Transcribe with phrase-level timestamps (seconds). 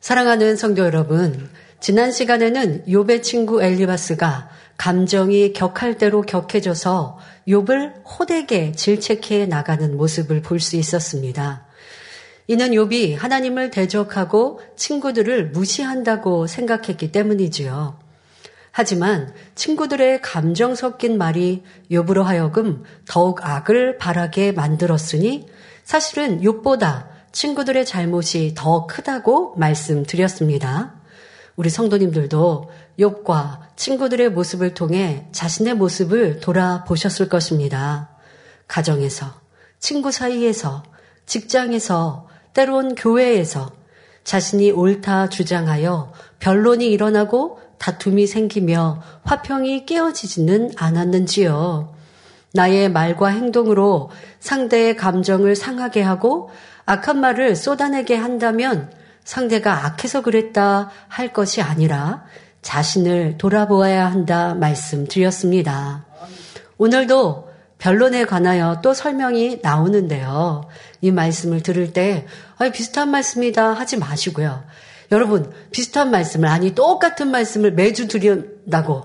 [0.00, 9.46] 사랑하는 성도 여러분, 지난 시간에는 욥의 친구 엘리바스가 감정이 격할 대로 격해져서 욥을 호되게 질책해
[9.46, 11.66] 나가는 모습을 볼 수 있었습니다.
[12.46, 17.98] 이는 욥이 하나님을 대적하고 친구들을 무시한다고 생각했기 때문이지요.
[18.70, 25.48] 하지만 친구들의 감정 섞인 말이 욥으로 하여금 더욱 악을 바라게 만들었으니
[25.82, 30.94] 사실은 욥보다 친구들의 잘못이 더 크다고 말씀드렸습니다.
[31.56, 38.10] 우리 성도님들도 욥과 친구들의 모습을 통해 자신의 모습을 돌아보셨을 것입니다.
[38.66, 39.26] 가정에서,
[39.78, 40.82] 친구 사이에서,
[41.26, 43.70] 직장에서, 때론 교회에서
[44.24, 51.94] 자신이 옳다 주장하여 변론이 일어나고 다툼이 생기며 화평이 깨어지지는 않았는지요.
[52.52, 54.10] 나의 말과 행동으로
[54.40, 56.50] 상대의 감정을 상하게 하고
[56.88, 58.90] 악한 말을 쏟아내게 한다면
[59.22, 62.24] 상대가 악해서 그랬다 할 것이 아니라
[62.62, 66.06] 자신을 돌아보아야 한다 말씀드렸습니다.
[66.78, 70.66] 오늘도 변론에 관하여 또 설명이 나오는데요.
[71.02, 72.26] 이 말씀을 들을 때
[72.56, 74.64] 아, 비슷한 말씀이다 하지 마시고요.
[75.12, 79.04] 여러분 비슷한 말씀을 아니 똑같은 말씀을 매주 드린다고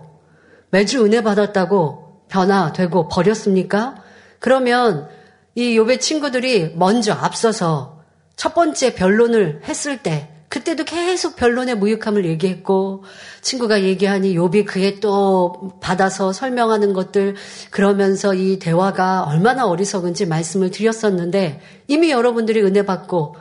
[0.70, 3.96] 매주 은혜 받았다고 변화되고 버렸습니까?
[4.40, 5.10] 그러면
[5.56, 8.02] 이 욥의 친구들이 먼저 앞서서
[8.36, 13.04] 첫 번째 변론을 했을 때 그때도 계속 변론의 무익함을 얘기했고
[13.42, 17.36] 친구가 얘기하니 욥이 그에 또 받아서 설명하는 것들
[17.72, 23.36] 그러면서 이 대화가 얼마나 어리석은지 말씀을 드렸었는데 이미 여러분들이 은혜 받고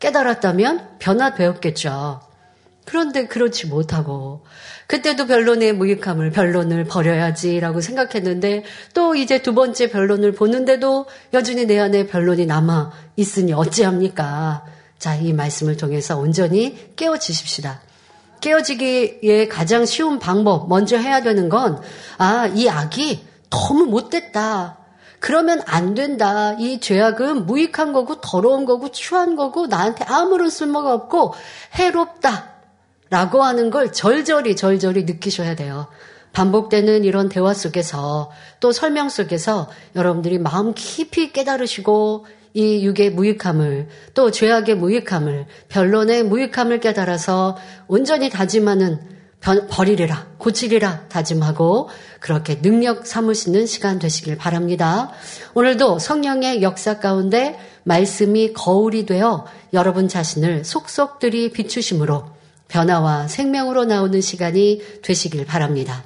[0.00, 2.27] 깨달았다면 변화되었겠죠.
[2.88, 4.46] 그런데 그렇지 못하고
[4.86, 12.06] 그때도 변론의 무익함을 변론을 버려야지라고 생각했는데 또 이제 두 번째 변론을 보는데도 여전히 내 안에
[12.06, 14.64] 변론이 남아 있으니 어찌합니까?
[14.98, 17.82] 자, 이 말씀을 통해서 온전히 깨어지십시다.
[18.40, 21.82] 깨어지기에 가장 쉬운 방법, 먼저 해야 되는 건,
[22.16, 24.78] 아, 이 악이 너무 못됐다.
[25.20, 26.54] 그러면 안 된다.
[26.54, 31.34] 이 죄악은 무익한 거고, 더러운 거고, 추한 거고, 나한테 아무런 쓸모가 없고,
[31.74, 32.57] 해롭다.
[33.10, 35.86] 라고 하는 걸 절절히 절절히 느끼셔야 돼요.
[36.32, 38.30] 반복되는 이런 대화 속에서
[38.60, 46.80] 또 설명 속에서 여러분들이 마음 깊이 깨달으시고 이 육의 무익함을 또 죄악의 무익함을 변론의 무익함을
[46.80, 49.18] 깨달아서 온전히 다짐하는
[49.70, 51.88] 버리리라 고치리라 다짐하고
[52.20, 55.12] 그렇게 능력 삼으시는 시간 되시길 바랍니다.
[55.54, 62.37] 오늘도 성령의 역사 가운데 말씀이 거울이 되어 여러분 자신을 속속들이 비추심으로
[62.68, 66.04] 변화와 생명으로 나오는 시간이 되시길 바랍니다.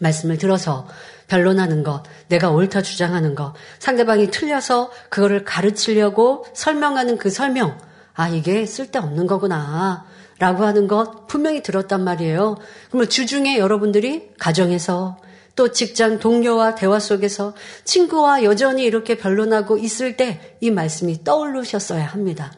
[0.00, 0.86] 말씀을 들어서
[1.28, 7.78] 변론하는 것, 내가 옳다 주장하는 것, 상대방이 틀려서 그거를 가르치려고 설명하는 그 설명,
[8.14, 10.06] 아, 이게 쓸데없는 거구나.
[10.40, 12.58] 라고 하는 것 분명히 들었단 말이에요.
[12.90, 15.18] 그러면 주중에 여러분들이 가정에서
[15.56, 22.52] 또 직장 동료와 대화 속에서 친구와 여전히 이렇게 변론하고 있을 때 이 말씀이 떠오르셨어야 합니다.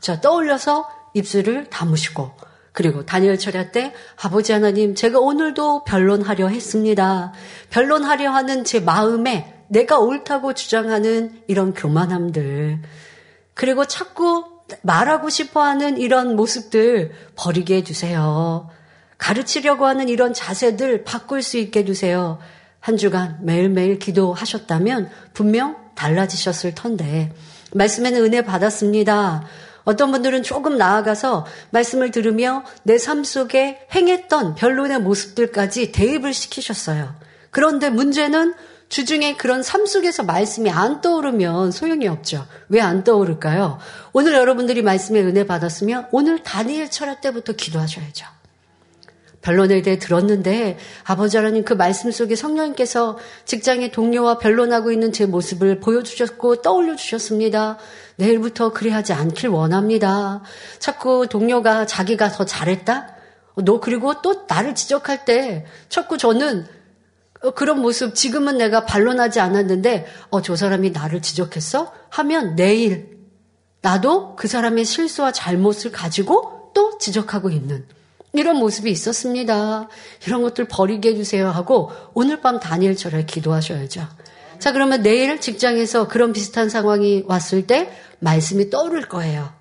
[0.00, 2.32] 자, 떠올려서 입술을 다무시고
[2.72, 7.32] 그리고 다니엘 철야 때 아버지 하나님 제가 오늘도 변론하려 했습니다.
[7.70, 12.80] 변론하려 하는 제 마음에 내가 옳다고 주장하는 이런 교만함들
[13.54, 14.44] 그리고 자꾸
[14.82, 18.68] 말하고 싶어 하는 이런 모습들 버리게 해주세요.
[19.18, 22.38] 가르치려고 하는 이런 자세들 바꿀 수 있게 해주세요.
[22.80, 27.32] 한 주간 매일매일 기도하셨다면 분명 달라지셨을 텐데
[27.74, 29.44] 말씀에는 은혜 받았습니다.
[29.84, 37.14] 어떤 분들은 조금 나아가서 말씀을 들으며 내 삶 속에 행했던 변론의 모습들까지 대입을 시키셨어요.
[37.50, 38.54] 그런데 문제는
[38.88, 42.46] 주중에 그런 삶 속에서 말씀이 안 떠오르면 소용이 없죠.
[42.68, 43.78] 왜 안 떠오를까요?
[44.12, 48.26] 오늘 여러분들이 말씀에 은혜 받았으면 오늘 다니엘 철야 때부터 기도하셔야죠.
[49.40, 55.80] 변론에 대해 들었는데 아버지 하나님 그 말씀 속에 성령님께서 직장의 동료와 변론하고 있는 제 모습을
[55.80, 57.78] 보여주셨고 떠올려 주셨습니다.
[58.16, 60.42] 내일부터 그리 하지 않길 원합니다.
[60.78, 63.14] 자꾸 동료가 자기가 더 잘했다?
[63.64, 66.66] 너 그리고 또 나를 지적할 때 자꾸 저는
[67.54, 71.92] 그런 모습 지금은 내가 반론하지 않았는데 어 저 사람이 나를 지적했어?
[72.10, 73.18] 하면 내일
[73.80, 77.84] 나도 그 사람의 실수와 잘못을 가지고 또 지적하고 있는
[78.32, 79.88] 이런 모습이 있었습니다.
[80.26, 84.06] 이런 것들 버리게 해주세요 하고 오늘 밤 다니엘처럼 기도하셔야죠.
[84.62, 89.52] 자, 그러면 내일 직장에서 그런 비슷한 상황이 왔을 때 말씀이 떠오를 거예요.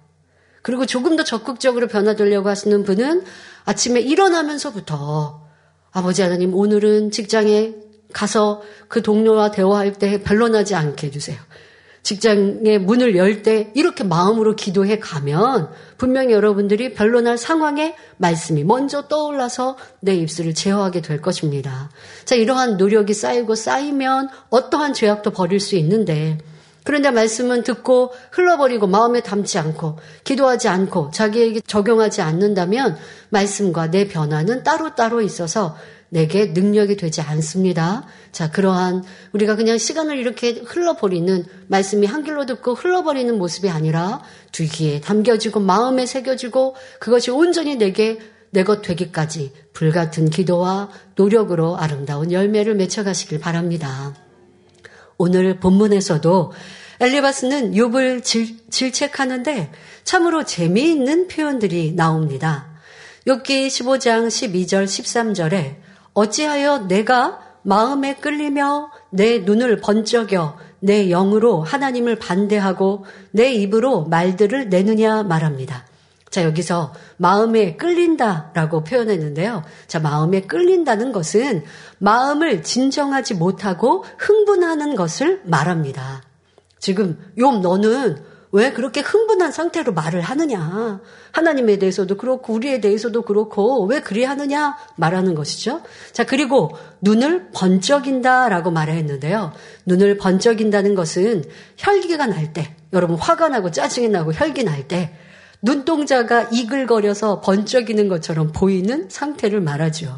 [0.62, 3.24] 그리고 조금 더 적극적으로 변화되려고 하시는 분은
[3.66, 5.42] 아침에 일어나면서부터
[5.92, 7.74] 아버지 하나님 오늘은 직장에
[8.14, 11.40] 가서 그 동료와 대화할 때 변론하지 않게 해주세요.
[12.04, 19.78] 직장의 문을 열 때 이렇게 마음으로 기도해 가면 분명히 여러분들이 변론할 상황에 말씀이 먼저 떠올라서
[20.00, 21.90] 내 입술을 제어하게 될 것입니다.
[22.26, 26.38] 자, 이러한 노력이 쌓이고 쌓이면 어떠한 죄악도 버릴 수 있는데
[26.84, 32.98] 그런데 말씀은 듣고 흘러버리고 마음에 담지 않고 기도하지 않고 자기에게 적용하지 않는다면
[33.30, 35.78] 말씀과 내 변화는 따로따로 있어서
[36.12, 38.06] 내게 능력이 되지 않습니다.
[38.34, 44.22] 자, 그러한 우리가 그냥 시간을 이렇게 흘러버리는 말씀이 한 길로 듣고 흘러버리는 모습이 아니라
[44.52, 48.20] 두 귀에 담겨지고 마음에 새겨지고 그것이 온전히 내게
[48.52, 54.14] 내 것 되기까지 불같은 기도와 노력으로 아름다운 열매를 맺혀가시길 바랍니다.
[55.18, 56.52] 오늘 본문에서도
[57.00, 59.72] 엘리바스는 욥을 질, 책하는데
[60.04, 62.68] 참으로 재미있는 표현들이 나옵니다.
[63.26, 73.06] 욥기 15장 12절 13절에 어찌하여 내가 마음에 끌리며 내 눈을 번쩍여 내 영으로 하나님을 반대하고
[73.32, 75.86] 내 입으로 말들을 내느냐 말합니다.
[76.32, 79.64] 자, 여기서 마음에 끌린다라고 표현했는데요.
[79.88, 81.64] 자, 마음에 끌린다는 것은
[82.00, 86.24] 마음을 진정하지 못하고 흥분하는 것을 말합니다.
[86.80, 91.00] 지금 욥 너는 왜 그렇게 흥분한 상태로 말을 하느냐.
[91.32, 95.82] 하나님에 대해서도 그렇고 우리에 대해서도 그렇고 왜 그리 하느냐 말하는 것이죠.
[96.12, 99.54] 자, 그리고 눈을 번쩍인다 라고 말했는데요.
[99.86, 101.46] 눈을 번쩍인다는 것은
[101.78, 105.16] 혈기가 날 때, 여러분 화가 나고 짜증이 나고 혈기 날 때,
[105.62, 110.16] 눈동자가 이글거려서 번쩍이는 것처럼 보이는 상태를 말하죠.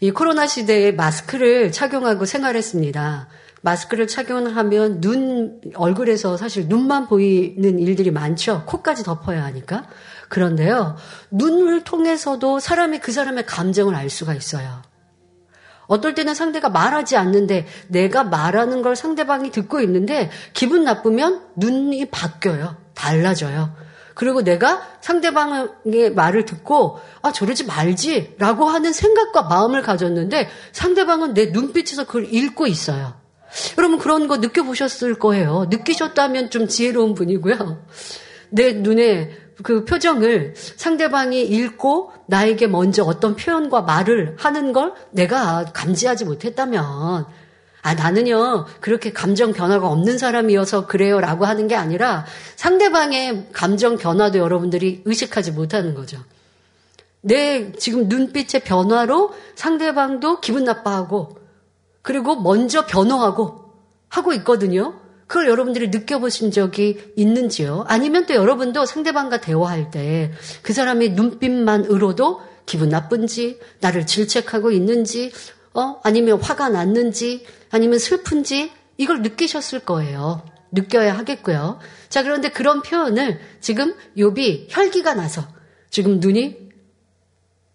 [0.00, 3.28] 이 코로나 시대에 마스크를 착용하고 생활했습니다.
[3.62, 8.64] 마스크를 착용하면 눈, 얼굴에서 사실 눈만 보이는 일들이 많죠.
[8.66, 9.86] 코까지 덮어야 하니까.
[10.28, 10.96] 그런데요,
[11.30, 14.82] 눈을 통해서도 사람이 그 사람의 감정을 알 수가 있어요.
[15.86, 22.76] 어떨 때는 상대가 말하지 않는데 내가 말하는 걸 상대방이 듣고 있는데 기분 나쁘면 눈이 바뀌어요.
[22.94, 23.74] 달라져요.
[24.14, 32.04] 그리고 내가 상대방의 말을 듣고 아 저러지 말지라고 하는 생각과 마음을 가졌는데 상대방은 내 눈빛에서
[32.04, 33.21] 그걸 읽고 있어요.
[33.78, 35.66] 여러분 그런 거 느껴보셨을 거예요.
[35.70, 37.84] 느끼셨다면 좀 지혜로운 분이고요.
[38.50, 39.30] 내 눈에
[39.62, 47.26] 그 표정을 상대방이 읽고 나에게 먼저 어떤 표현과 말을 하는 걸 내가 감지하지 못했다면
[47.84, 54.38] 아, 나는요, 그렇게 감정 변화가 없는 사람이어서 그래요 라고 하는 게 아니라 상대방의 감정 변화도
[54.38, 56.18] 여러분들이 의식하지 못하는 거죠.
[57.20, 61.41] 내 지금 눈빛의 변화로 상대방도 기분 나빠하고
[62.02, 63.72] 그리고 먼저 변호하고
[64.08, 65.00] 하고 있거든요.
[65.26, 67.84] 그걸 여러분들이 느껴보신 적이 있는지요?
[67.88, 70.32] 아니면 또 여러분도 상대방과 대화할 때
[70.62, 75.32] 그 사람의 눈빛만으로도 기분 나쁜지, 나를 질책하고 있는지,
[75.74, 76.00] 어?
[76.04, 80.42] 아니면 화가 났는지, 아니면 슬픈지, 이걸 느끼셨을 거예요.
[80.70, 81.78] 느껴야 하겠고요.
[82.08, 85.46] 자, 그런데 그런 표현을 지금 욥이 혈기가 나서
[85.90, 86.70] 지금 눈이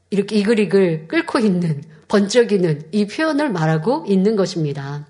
[0.09, 5.06] 이렇게 이글이글 끓고 있는 번쩍이는 이 표현을 말하고 있는 것입니다.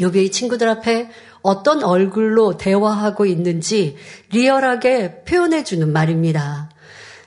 [0.00, 1.10] 요비의 친구들 앞에
[1.42, 3.96] 어떤 얼굴로 대화하고 있는지
[4.32, 6.70] 리얼하게 표현해 주는 말입니다.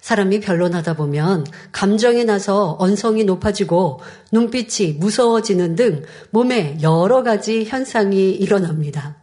[0.02, 4.00] 사람이 변론하다 보면 감정이 나서 언성이 높아지고
[4.32, 9.18] 눈빛이 무서워지는 등 몸에 여러 가지 현상이 일어납니다.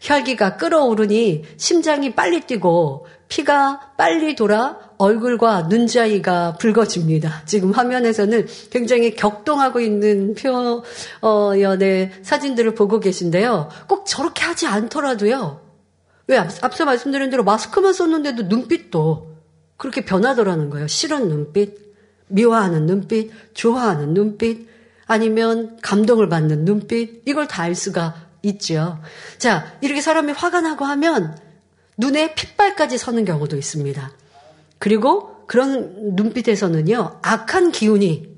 [0.00, 7.42] 혈기가 끓어오르니 심장이 빨리 뛰고 피가 빨리 돌아 얼굴과 눈자위가 붉어집니다.
[7.46, 13.68] 지금 화면에서는 굉장히 격동하고 있는 표현의 사진들을 보고 계신데요.
[13.88, 15.60] 꼭 저렇게 하지 않더라도요.
[16.26, 19.34] 왜 앞 서 말씀드린 대로 마스크만 썼는데도 눈빛도
[19.76, 20.86] 그렇게 변하더라는 거예요.
[20.86, 21.76] 싫은 눈빛,
[22.28, 24.66] 미워하는 눈빛, 좋아하는 눈빛,
[25.06, 28.98] 아니면 감동을 받는 눈빛, 이걸 다 알 수가 있죠.
[29.38, 31.36] 자, 이렇게 사람이 화가 나고 하면
[31.96, 34.10] 눈에 핏발까지 서는 경우도 있습니다.
[34.78, 38.34] 그리고 그런 눈빛에서는요, 악한 기운이,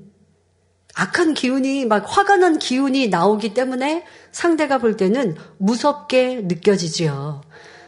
[0.95, 7.41] 악한 기운이, 막 화가 난 기운이 나오기 때문에 상대가 볼 때는 무섭게 느껴지지요.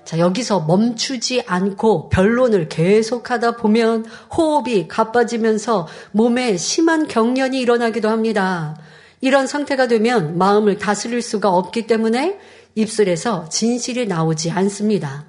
[0.05, 8.75] 자, 여기서 멈추지 않고 변론을 계속하다 보면 호흡이 가빠지면서 몸에 심한 경련이 일어나기도 합니다.
[9.21, 12.39] 이런 상태가 되면 마음을 다스릴 수가 없기 때문에
[12.75, 15.25] 입술에서 진실이 나오지 않습니다.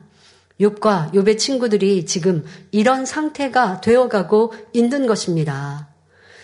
[0.61, 5.89] 욥과 욥의 친구들이 지금 이런 상태가 되어가고 있는 것입니다.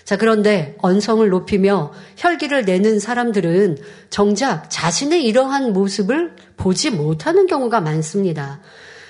[0.05, 8.61] 자, 그런데 언성을 높이며 혈기를 내는 사람들은 정작 자신의 이러한 모습을 보지 못하는 경우가 많습니다.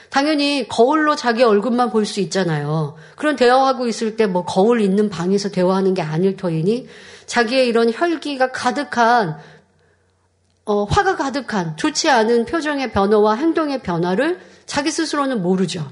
[0.09, 2.95] 당연히 거울로 자기 얼굴만 볼 수 있잖아요.
[3.17, 6.89] 그런 대화하고 있을 때 뭐 거울 있는 방에서 대화하는 게 아닐 터이니
[7.27, 9.37] 자기의 이런 혈기가 가득한
[10.65, 15.91] 어, 화가 가득한 좋지 않은 표정의 변화와 행동의 변화를 자기 스스로는 모르죠.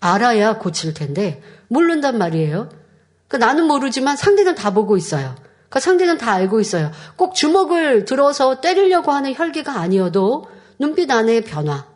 [0.00, 2.68] 알아야 고칠 텐데 모른단 말이에요.
[3.28, 5.34] 그 나는 모르지만 상대는 다 보고 있어요.
[5.68, 6.92] 그 상대는 다 알고 있어요.
[7.16, 10.46] 꼭 주먹을 들어서 때리려고 하는 혈기가 아니어도
[10.78, 11.86] 눈빛 안의 변화,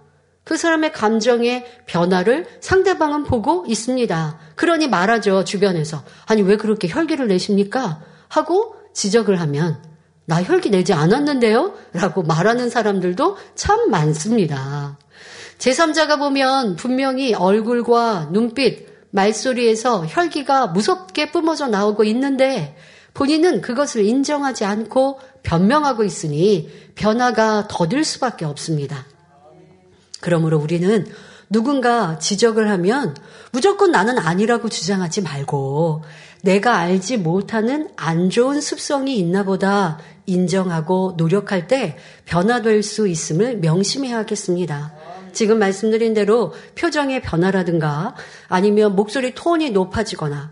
[0.45, 4.39] 그 사람의 감정의 변화를 상대방은 보고 있습니다.
[4.55, 6.03] 그러니 말하죠, 주변에서.
[6.27, 8.01] 아니, 왜 그렇게 혈기를 내십니까?
[8.29, 9.83] 하고 지적을 하면,
[10.25, 11.75] 나 혈기 내지 않았는데요?
[11.93, 14.97] 라고 말하는 사람들도 참 많습니다.
[15.59, 22.77] 제3자가 보면 분명히 얼굴과 눈빛, 말소리에서 혈기가 무섭게 뿜어져 나오고 있는데
[23.15, 29.07] 본인은 그것을 인정하지 않고 변명하고 있으니 변화가 더딜 수밖에 없습니다.
[30.21, 31.07] 그러므로 우리는
[31.51, 33.17] 누군가 지적을 하면
[33.51, 36.03] 무조건 나는 아니라고 주장하지 말고
[36.43, 41.97] 내가 알지 못하는 안 좋은 습성이 있나 보다 인정하고 노력할 때
[42.27, 44.93] 변화될 수 있음을 명심해야겠습니다.
[45.39, 48.17] 지금 말씀드린 대로 표정의 변화라든가
[48.49, 50.51] 아니면 목소리 톤이 높아지거나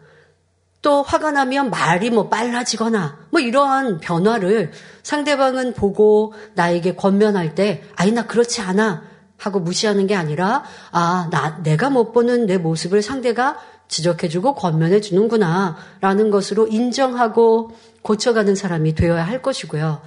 [0.81, 4.71] 또 화가 나면 말이 뭐 빨라지거나 뭐 이러한 변화를
[5.03, 9.03] 상대방은 보고 나에게 권면할 때 아니 나 그렇지 않아
[9.37, 10.63] 하고 무시하는 게 아니라
[10.93, 17.73] 아, 나 내가 못 보는 내 모습을 상대가 지적해 주고 권면해 주는구나 라는 것으로 인정하고
[18.03, 20.01] 고쳐가는 사람이 되어야 할 것이고요.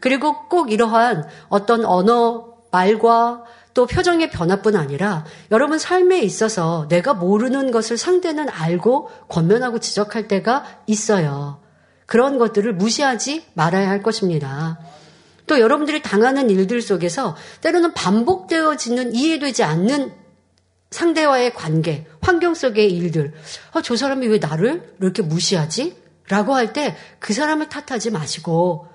[0.00, 7.70] 그리고 꼭 이러한 어떤 언어 말과 또 표정의 변화뿐 아니라 여러분 삶에 있어서 내가 모르는
[7.72, 11.60] 것을 상대는 알고 권면하고 지적할 때가 있어요.
[12.06, 14.78] 그런 것들을 무시하지 말아야 할 것입니다.
[15.46, 20.12] 또 여러분들이 당하는 일들 속에서 때로는 반복되어지는 이해되지 않는
[20.90, 23.34] 상대와의 관계, 환경 속의 일들.
[23.72, 25.96] 아, 저 사람이 왜 나를 이렇게 무시하지?
[26.28, 28.86] 라고 할 때 그 사람을 탓하지 마시고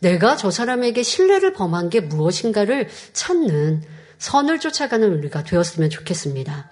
[0.00, 3.82] 내가 저 사람에게 신뢰를 범한 게 무엇인가를 찾는
[4.18, 6.70] 선을 쫓아가는 우리가 되었으면 좋겠습니다.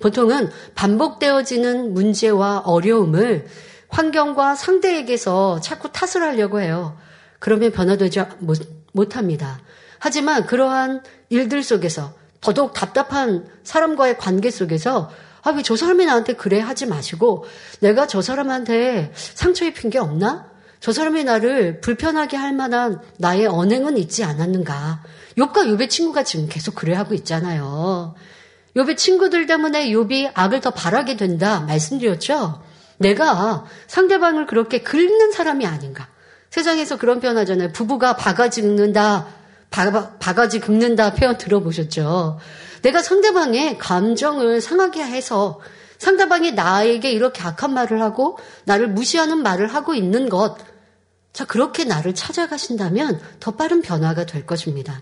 [0.00, 3.46] 보통은 반복되어지는 문제와 어려움을
[3.88, 6.96] 환경과 상대에게서 자꾸 탓을 하려고 해요.
[7.38, 8.20] 그러면 변화되지
[8.92, 9.60] 못, 합니다
[9.98, 15.10] 하지만 그러한 일들 속에서 더더욱 답답한 사람과의 관계 속에서
[15.42, 17.44] 아, 왜 저 사람이 나한테 그래 하지 마시고
[17.80, 20.50] 내가 저 사람한테 상처 입힌 게 없나?
[20.80, 25.02] 저 사람이 나를 불편하게 할 만한 나의 언행은 있지 않았는가?
[25.36, 28.14] 욥과 욥의 친구가 지금 계속 그래 하고 있잖아요.
[28.74, 32.62] 욥의 친구들 때문에 욥이 악을 더 바라게 된다 말씀드렸죠.
[32.98, 36.08] 내가 상대방을 그렇게 긁는 사람이 아닌가?
[36.50, 37.72] 세상에서 그런 표현 하잖아요.
[37.72, 39.26] 부부가 바가지 긁는다,
[39.70, 42.38] 바, 바가지 긁는다 표현 들어보셨죠?
[42.82, 45.60] 내가 상대방의 감정을 상하게 해서
[45.98, 50.56] 상대방이 나에게 이렇게 악한 말을 하고 나를 무시하는 말을 하고 있는 것.
[51.32, 55.00] 자, 그렇게 나를 찾아가신다면 더 빠른 변화가 될 것입니다.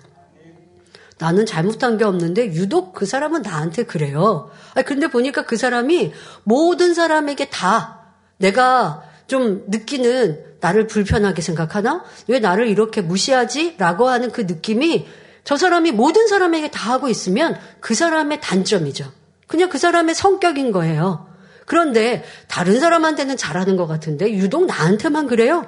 [1.25, 4.51] 나는 잘못한 게 없는데 유독 그 사람은 나한테 그래요.
[4.75, 6.13] 아 근데 보니까 그 사람이
[6.43, 8.01] 모든 사람에게 다
[8.37, 12.05] 내가 좀 느끼는 나를 불편하게 생각하나?
[12.29, 13.77] 왜 나를 이렇게 무시하지?
[13.79, 15.07] 라고 하는 그 느낌이
[15.45, 19.11] 저 사람이 모든 사람에게 다 하고 있으면 그 사람의 단점이죠.
[19.47, 21.27] 그냥 그 사람의 성격인 거예요.
[21.65, 25.67] 그런데 다른 사람한테는 잘하는 것 같은데 유독 나한테만 그래요?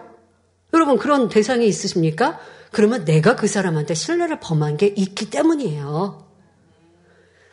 [0.75, 2.39] 여러분 그런 대상이 있으십니까?
[2.77, 6.29] 그러면 내가 그 사람한테 신뢰를 범한 게 있기 때문이에요.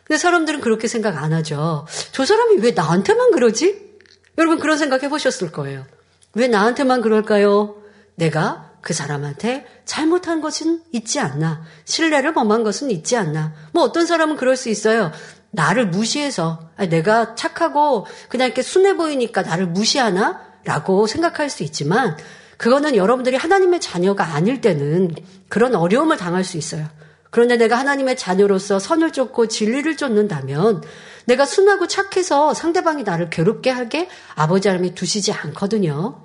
[0.04, 1.86] 근데 사람들은 그렇게 생각 안 하죠.
[2.12, 4.00] 저 사람이 왜 나한테만 그러지?
[4.36, 5.86] 여러분 그런 생각 해보셨을 거예요.
[6.34, 7.76] 왜 나한테만 그럴까요?
[8.16, 11.64] 내가 그 사람한테 잘못한 것은 있지 않나.
[11.86, 13.54] 신뢰를 범한 것은 있지 않나.
[13.72, 15.10] 뭐 어떤 사람은 그럴 수 있어요.
[15.52, 20.42] 나를 무시해서 내가 착하고 그냥 이렇게 순해 보이니까 나를 무시하나?
[20.64, 22.18] 라고 생각할 수 있지만
[22.56, 25.14] 그거는 여러분들이 하나님의 자녀가 아닐 때는
[25.48, 26.86] 그런 어려움을 당할 수 있어요.
[27.30, 30.82] 그런데 내가 하나님의 자녀로서 선을 쫓고 진리를 쫓는다면
[31.26, 36.22] 내가 순하고 착해서 상대방이 나를 괴롭게 하게 아버지 하나님이 두시지 않거든요.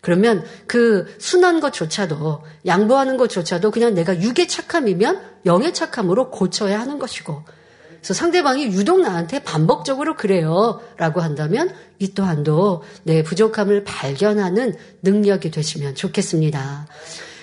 [0.00, 7.44] 그러면 그 순한 것조차도 양보하는 것조차도 그냥 내가 육의 착함이면 영의 착함으로 고쳐야 하는 것이고
[8.00, 15.94] 그래서 상대방이 유독 나한테 반복적으로 그래요 라고 한다면 이 또한도 내 부족함을 발견하는 능력이 되시면
[15.94, 16.86] 좋겠습니다.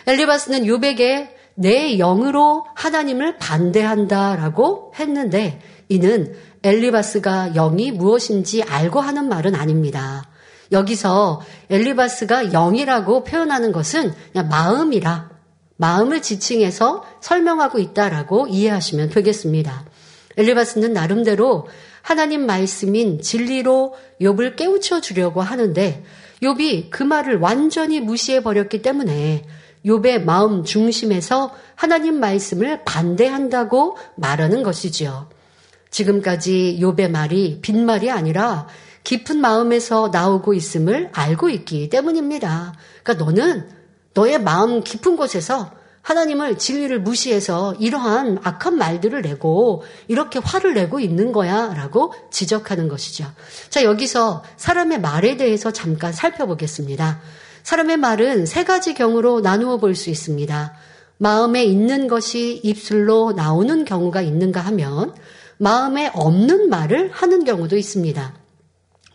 [0.07, 9.53] 엘리바스는 유백에 내 영으로 하나님을 반대한다 라고 했는데 이는 엘리바스가 영이 무엇인지 알고 하는 말은
[9.53, 10.27] 아닙니다.
[10.71, 15.29] 여기서 엘리바스가 영이라고 표현하는 것은 그냥 마음이라
[15.77, 19.85] 마음을 지칭해서 설명하고 있다라고 이해하시면 되겠습니다.
[20.37, 21.67] 엘리바스는 나름대로
[22.01, 26.03] 하나님 말씀인 진리로 욥을 깨우쳐 주려고 하는데
[26.41, 29.43] 욥이 그 말을 완전히 무시해 버렸기 때문에
[29.85, 35.29] 욥의 마음 중심에서 하나님 말씀을 반대한다고 말하는 것이지요.
[35.89, 38.67] 지금까지 욥의 말이 빈말이 아니라
[39.03, 42.73] 깊은 마음에서 나오고 있음을 알고 있기 때문입니다.
[43.03, 43.69] 그러니까 너는
[44.13, 45.71] 너의 마음 깊은 곳에서
[46.07, 53.25] 하나님을 진리를 무시해서 이러한 악한 말들을 내고 이렇게 화를 내고 있는 거야 라고 지적하는 것이죠.
[53.69, 57.19] 자, 여기서 사람의 말에 대해서 잠깐 살펴보겠습니다.
[57.63, 60.73] 사람의 말은 세 가지 경우로 나누어 볼 수 있습니다.
[61.17, 65.13] 마음에 있는 것이 입술로 나오는 경우가 있는가 하면
[65.57, 68.33] 마음에 없는 말을 하는 경우도 있습니다.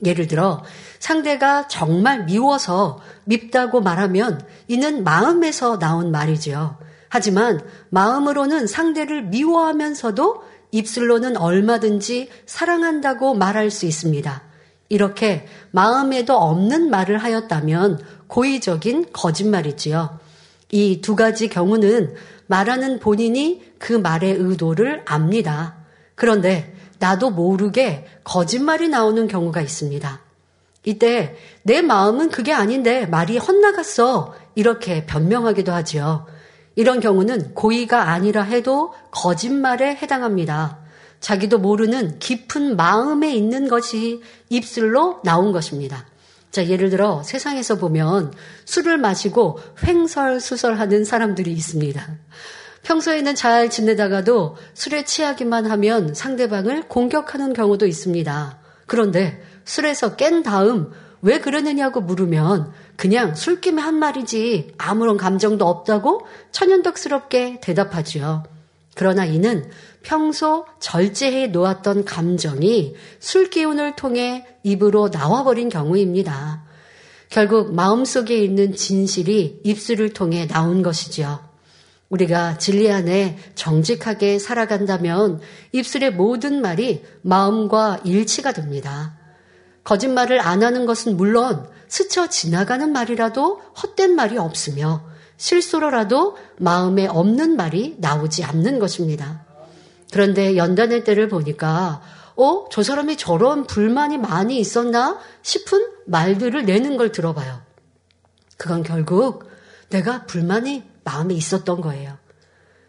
[0.04, 0.62] 예를 들어
[0.98, 6.78] 상대가 정말 미워서 밉다고 말하면 이는 마음에서 나온 말이지요.
[7.08, 14.42] 하지만 마음으로는 상대를 미워하면서도 입술로는 얼마든지 사랑한다고 말할 수 있습니다.
[14.88, 20.18] 이렇게 마음에도 없는 말을 하였다면 고의적인 거짓말이지요.
[20.72, 22.14] 이 두 가지 경우는
[22.46, 25.76] 말하는 본인이 그 말의 의도를 압니다.
[26.14, 30.20] 그런데 나도 모르게 거짓말이 나오는 경우가 있습니다.
[30.84, 34.32] 이때 내 마음은 그게 아닌데 말이 헛나갔어.
[34.54, 36.26] 이렇게 변명하기도 하지요.
[36.76, 40.78] 이런 경우는 고의가 아니라 해도 거짓말에 해당합니다.
[41.18, 46.06] 자기도 모르는 깊은 마음에 있는 것이 입술로 나온 것입니다.
[46.52, 48.32] 자, 예를 들어 세상에서 보면
[48.64, 52.16] 술을 마시고 횡설수설하는 사람들이 있습니다.
[52.82, 58.58] 평소에는 잘 지내다가도 술에 취하기만 하면 상대방을 공격하는 경우도 있습니다.
[58.86, 67.60] 그런데 술에서 깬 다음 왜 그러느냐고 물으면 그냥 술김에 한 말이지 아무런 감정도 없다고 천연덕스럽게
[67.60, 68.42] 대답하지요.
[68.94, 69.70] 그러나 이는
[70.02, 76.64] 평소 절제해 놓았던 감정이 술 기운을 통해 입으로 나와버린 경우입니다.
[77.30, 81.51] 결국 마음속에 있는 진실이 입술을 통해 나온 것이지요.
[82.12, 85.40] 우리가 진리 안에 정직하게 살아간다면
[85.72, 89.16] 입술의 모든 말이 마음과 일치가 됩니다.
[89.82, 95.04] 거짓말을 안 하는 것은 물론 스쳐 지나가는 말이라도 헛된 말이 없으며
[95.38, 99.44] 실수로라도 마음에 없는 말이 나오지 않는 것입니다.
[100.12, 102.02] 그런데 연단의 때를 보니까
[102.36, 102.66] 어?
[102.70, 107.62] 저 사람이 저런 불만이 많이 있었나 싶은 말들을 내는 걸 들어봐요.
[108.58, 109.48] 그건 결국
[109.88, 112.18] 내가 불만이 마음에 있었던 거예요.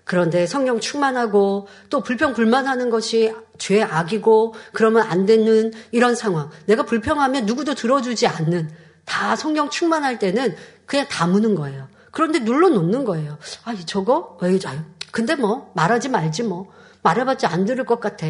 [0.05, 6.49] 그런데 성령 충만하고 또 불평 불만하는 것이 죄 악이고 그러면 안 되는 이런 상황.
[6.65, 8.69] 내가 불평하면 누구도 들어주지 않는
[9.05, 11.87] 다 성령 충만할 때는 그냥 다무는 거예요.
[12.11, 13.37] 그런데 눌러 놓는 거예요.
[13.63, 14.37] 아, 저거?
[14.41, 14.79] 왜, 아유.
[15.11, 16.69] 근데 뭐, 말하지 말지 뭐.
[17.01, 18.27] 말해봤자 안 들을 것 같아.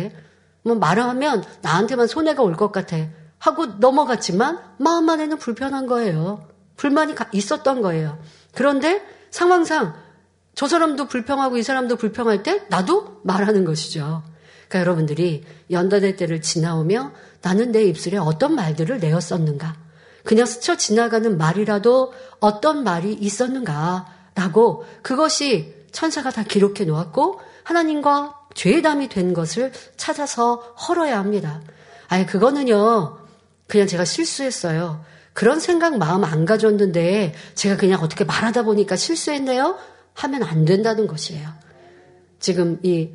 [0.64, 2.98] 뭐, 말하면 나한테만 손해가 올 것 같아.
[3.40, 6.48] 하고 넘어갔지만, 마음 안에는 불편한 거예요.
[6.78, 8.20] 불만이 있었던 거예요.
[8.54, 9.02] 그런데
[9.34, 9.96] 상황상,
[10.54, 14.22] 저 사람도 불평하고 이 사람도 불평할 때, 나도 말하는 것이죠.
[14.68, 19.76] 그러니까 여러분들이 연단의 때를 지나오며 나는 내 입술에 어떤 말들을 내었었는가.
[20.24, 29.34] 그냥 스쳐 지나가는 말이라도 어떤 말이 있었는가라고 그것이 천사가 다 기록해 놓았고 하나님과 죄담이 된
[29.34, 31.60] 것을 찾아서 헐어야 합니다.
[32.08, 33.18] 아니 그거는요
[33.68, 35.04] 그냥 제가 실수했어요.
[35.34, 39.78] 그런 생각 마음 안 가졌는데 제가 그냥 어떻게 말하다 보니까 실수했네요
[40.14, 41.50] 하면 안 된다는 것이에요.
[42.40, 43.10] 지금 이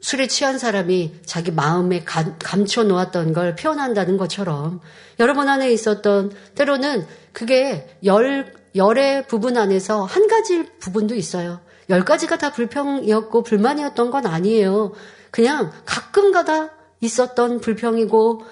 [0.00, 4.80] 술에 취한 사람이 자기 마음에 감춰 놓았던 걸 표현한다는 것처럼
[5.18, 11.60] 여러분 안에 있었던 때로는 그게 열, 열의 부분 안에서 한 가지 부분도 있어요.
[11.88, 14.92] 열 가지가 다 불평이었고 불만이었던 건 아니에요.
[15.30, 18.42] 그냥 가끔 가다 있었던 불평이고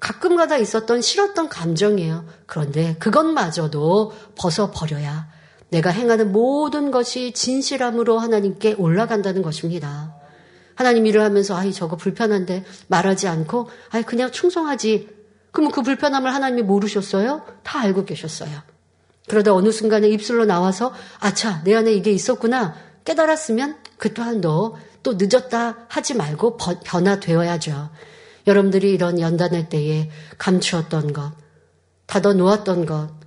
[0.00, 2.24] 가끔 가다 있었던 싫었던 감정이에요.
[2.46, 5.28] 그런데 그것마저도 벗어버려야
[5.68, 10.14] 내가 행하는 모든 것이 진실함으로 하나님께 올라간다는 것입니다.
[10.74, 15.08] 하나님 일을 하면서 아이 저거 불편한데 말하지 않고 아이 그냥 충성하지.
[15.52, 17.42] 그러면 그 불편함을 하나님이 모르셨어요?
[17.62, 18.50] 다 알고 계셨어요.
[19.28, 25.86] 그러다 어느 순간에 입술로 나와서 아차 내 안에 이게 있었구나 깨달았으면 그 또한도 또 늦었다
[25.88, 27.90] 하지 말고 변화되어야죠.
[28.46, 31.32] 여러분들이 이런 연단의 때에 감추었던 것,
[32.06, 33.20] 닫아 놓았던 것,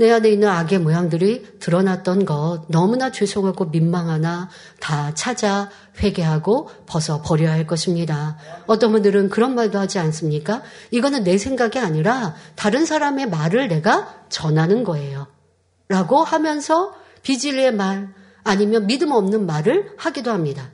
[0.00, 4.48] 내 안에 있는 악의 모양들이 드러났던 것 너무나 죄송하고 민망하나
[4.80, 5.68] 다 찾아
[6.02, 8.38] 회개하고 벗어 버려야 할 것입니다.
[8.66, 10.62] 어떤 분들은 그런 말도 하지 않습니까?
[10.90, 15.26] 이거는 내 생각이 아니라 다른 사람의 말을 내가 전하는 거예요.
[15.88, 18.08] 라고 하면서 비질리의 말
[18.42, 20.70] 아니면 믿음 없는 말을 하기도 합니다.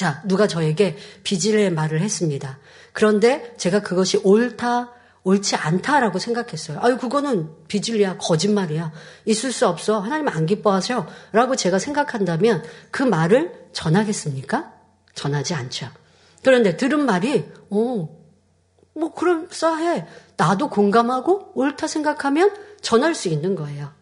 [0.00, 2.58] 자, 누가 저에게 비질리의 말을 했습니다.
[2.94, 6.78] 그런데 제가 그것이 옳다, 옳지 않다라고 생각했어요.
[6.80, 8.92] 아유, 그거는 비질리야, 거짓말이야.
[9.26, 10.00] 있을 수 없어.
[10.00, 11.06] 하나님 안 기뻐하셔.
[11.32, 14.72] 라고 제가 생각한다면 그 말을 전하겠습니까?
[15.14, 15.90] 전하지 않죠.
[16.42, 18.08] 그런데 들은 말이, 어,
[18.94, 20.06] 뭐, 그럴싸해.
[20.38, 23.92] 나도 공감하고 옳다 생각하면 전할 수 있는 거예요.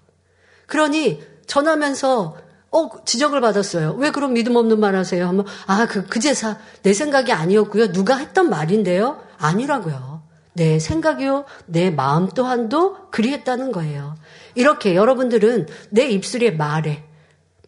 [0.68, 3.94] 그러니 전하면서 어, 지적을 받았어요.
[3.98, 5.26] 왜 그런 믿음 없는 말 하세요?
[5.28, 7.92] 하면, 아, 그, 그제사, 내 생각이 아니었고요.
[7.92, 9.22] 누가 했던 말인데요?
[9.38, 10.22] 아니라고요.
[10.52, 11.44] 내 생각이요.
[11.66, 14.16] 내 마음 또한도 그리했다는 거예요.
[14.54, 17.04] 이렇게 여러분들은 내 입술의 말에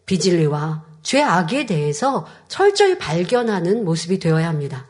[0.05, 4.85] 비질리와 죄악에 대해서 철저히 발견하는 모습이 되어야 합니다.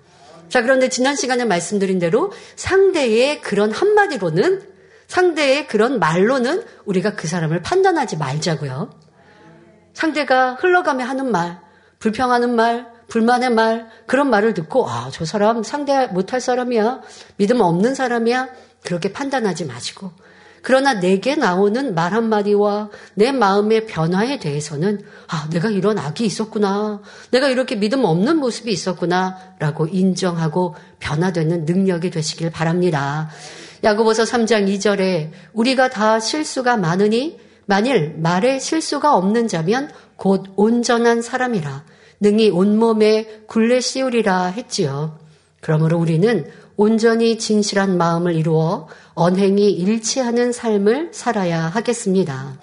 [0.50, 4.64] 자, 그런데 지난 시간에 말씀드린 대로 상대의 그런 한마디로는
[5.08, 8.90] 상대의 그런 말로는 우리가 그 사람을 판단하지 말자고요.
[9.94, 11.60] 상대가 흘러가며 하는 말,
[12.00, 17.02] 불평하는 말, 불만의 말, 그런 말을 듣고, 아, 저 사람 상대 못할 사람이야.
[17.36, 18.48] 믿음 없는 사람이야.
[18.84, 20.12] 그렇게 판단하지 마시고.
[20.62, 27.02] 그러나 내게 나오는 말 한마디와 내 마음의 변화에 대해서는, 아, 내가 이런 악이 있었구나.
[27.32, 29.38] 내가 이렇게 믿음 없는 모습이 있었구나.
[29.60, 33.30] 라고 인정하고 변화되는 능력이 되시길 바랍니다.
[33.84, 41.86] 야고보서 3장 2절에 우리가 다 실수가 많으니 만일 말에 실수가 없는 자면 곧 온전한 사람이라
[42.20, 45.18] 능히 온몸에 굴레 씌우리라 했지요.
[45.60, 46.46] 그러므로 우리는
[46.76, 52.60] 온전히 진실한 마음을 이루어 언행이 일치하는 삶을 살아야 하겠습니다.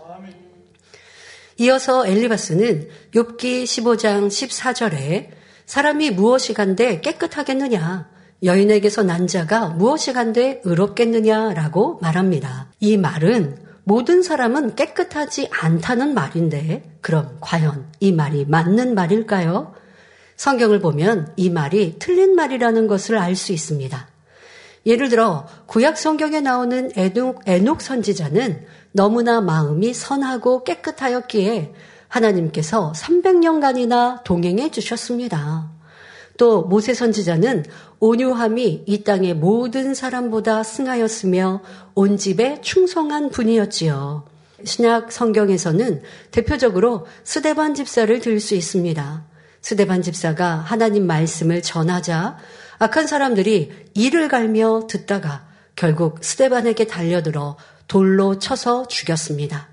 [1.59, 5.29] 이어서 엘리바스는 욥기 15장 14절에
[5.67, 8.09] 사람이 무엇이 간데 깨끗하겠느냐
[8.45, 12.71] 여인에게서 난 자가 무엇이 간데 의롭겠느냐라고 말합니다.
[12.79, 19.73] 이 말은 모든 사람은 깨끗하지 않다는 말인데 그럼 과연 이 말이 맞는 말일까요?
[20.37, 24.07] 성경을 보면 이 말이 틀린 말이라는 것을 알 수 있습니다.
[24.85, 31.73] 예를 들어 구약 성경에 나오는 에녹, 에녹 선지자는 너무나 마음이 선하고 깨끗하였기에
[32.09, 35.78] 하나님께서 300년간이나 동행해 주셨습니다.
[36.39, 37.67] 또 모세 선지자는
[38.01, 41.61] 온유함이 이 땅의 모든 사람보다 승하였으며
[41.95, 44.25] 온 집에 충성한 분이었지요.
[44.65, 49.25] 신약 성경에서는 대표적으로 스데반 집사를 들 수 있습니다.
[49.61, 52.39] 스데반 집사가 하나님 말씀을 전하자
[52.79, 57.57] 악한 사람들이 이를 갈며 듣다가 결국 스데반에게 달려들어
[57.89, 59.69] 돌로 쳐서 죽였습니다.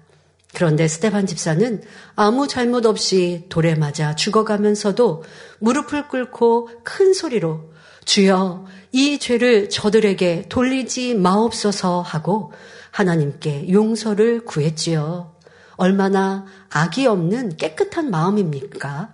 [0.56, 1.84] 그런데 스테반 집사는
[2.16, 5.24] 아무 잘못 없이 돌에 맞아 죽어가면서도
[5.60, 7.74] 무릎을 꿇고 큰 소리로
[8.06, 12.54] 주여 이 죄를 저들에게 돌리지 마옵소서 하고
[12.92, 15.36] 하나님께 용서를 구했지요.
[15.76, 19.14] 얼마나 악이 없는 깨끗한 마음입니까?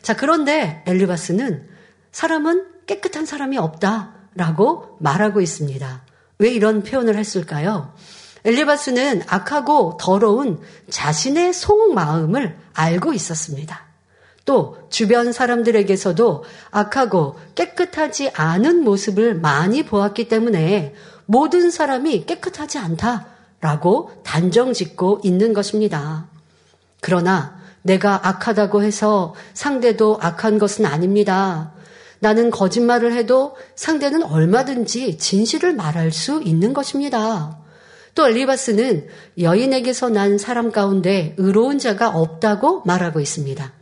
[0.00, 1.68] 자, 그런데 엘리바스는
[2.12, 6.02] 사람은 깨끗한 사람이 없다라고 말하고 있습니다.
[6.38, 7.92] 왜 이런 표현을 했을까요?
[8.48, 10.58] 엘리바스는 악하고 더러운
[10.88, 13.82] 자신의 속마음을 알고 있었습니다.
[14.46, 20.94] 또 주변 사람들에게서도 악하고 깨끗하지 않은 모습을 많이 보았기 때문에
[21.26, 26.26] 모든 사람이 깨끗하지 않다라고 단정 짓고 있는 것입니다.
[27.02, 31.72] 그러나 내가 악하다고 해서 상대도 악한 것은 아닙니다.
[32.20, 37.58] 나는 거짓말을 해도 상대는 얼마든지 진실을 말할 수 있는 것입니다.
[38.18, 39.06] 또 엘리바스는
[39.40, 43.72] 여인에게서 난 사람 가운데 의로운 자가 없다고 말하고 있습니다.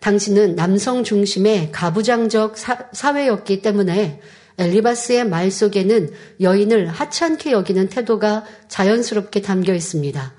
[0.00, 4.20] 당신은 남성 중심의 가부장적 사, 회였기 때문에
[4.58, 6.10] 엘리바스의 말 속에는
[6.42, 10.34] 여인을 하찮게 여기는 태도가 자연스럽게 담겨 있습니다.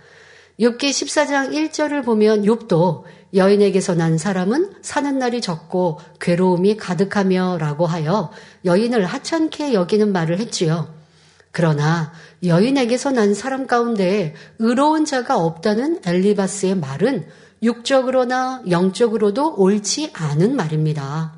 [0.59, 8.31] 욥기 14장 1절을 보면 욥도 여인에게서 난 사람은 사는 날이 적고 괴로움이 가득하며라고 하여
[8.65, 11.04] 여인을 하찮게 여기는 말을 했지요.
[11.55, 12.11] 그러나
[12.43, 17.27] 여인에게서 난 사람 가운데 의로운 자가 없다는 엘리바스의 말은
[17.63, 21.33] 육적으로나 영적으로도 옳지 않은 말입니다.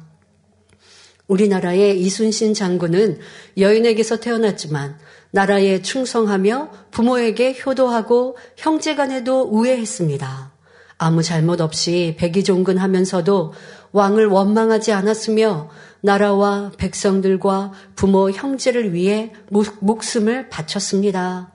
[1.27, 3.19] 우리나라의 이순신 장군은
[3.59, 4.97] 여인에게서 태어났지만
[5.29, 10.51] 나라에 충성하며 부모에게 효도하고 형제 간에도 우애했습니다.
[10.97, 13.53] 아무 잘못 없이 백의종근하면서도
[13.91, 15.69] 왕을 원망하지 않았으며
[16.01, 19.33] 나라와 백성들과 부모 형제를 위해
[19.79, 21.51] 목숨을 바쳤습니다.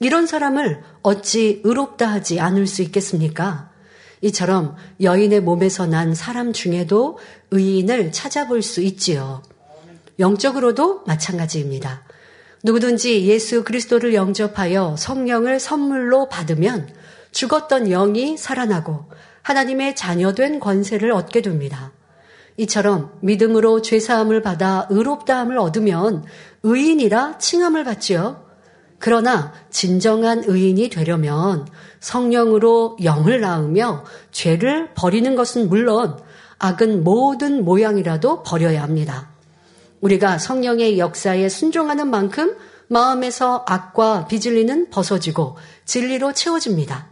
[0.00, 3.70] 이런 사람을 어찌 의롭다 하지 않을 수 있겠습니까?
[4.22, 7.18] 이처럼 여인의 몸에서 난 사람 중에도
[7.50, 9.42] 의인을 찾아볼 수 있지요.
[10.18, 12.04] 영적으로도 마찬가지입니다.
[12.62, 16.92] 누구든지 예수 그리스도를 영접하여 성령을 선물로 받으면
[17.32, 19.06] 죽었던 영이 살아나고
[19.42, 21.92] 하나님의 자녀된 권세를 얻게 됩니다.
[22.60, 26.24] 이처럼 믿음으로 죄사함을 받아 의롭다함을 얻으면
[26.62, 28.44] 의인이라 칭함을 받지요.
[28.98, 31.66] 그러나 진정한 의인이 되려면
[32.00, 36.18] 성령으로 영을 낳으며 죄를 버리는 것은 물론
[36.58, 39.30] 악은 모든 모양이라도 버려야 합니다.
[40.02, 42.56] 우리가 성령의 역사에 순종하는 만큼
[42.88, 47.08] 마음에서 악과 비질리는 벗어지고 진리로 채워집니다.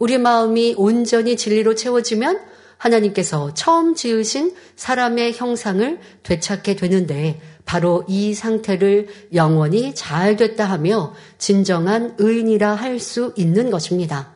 [0.00, 2.40] 우리 마음이 온전히 진리로 채워지면
[2.78, 12.14] 하나님께서 처음 지으신 사람의 형상을 되찾게 되는데 바로 이 상태를 영원히 잘 됐다 하며 진정한
[12.18, 14.30] 의인이라 할 수 있는 것입니다.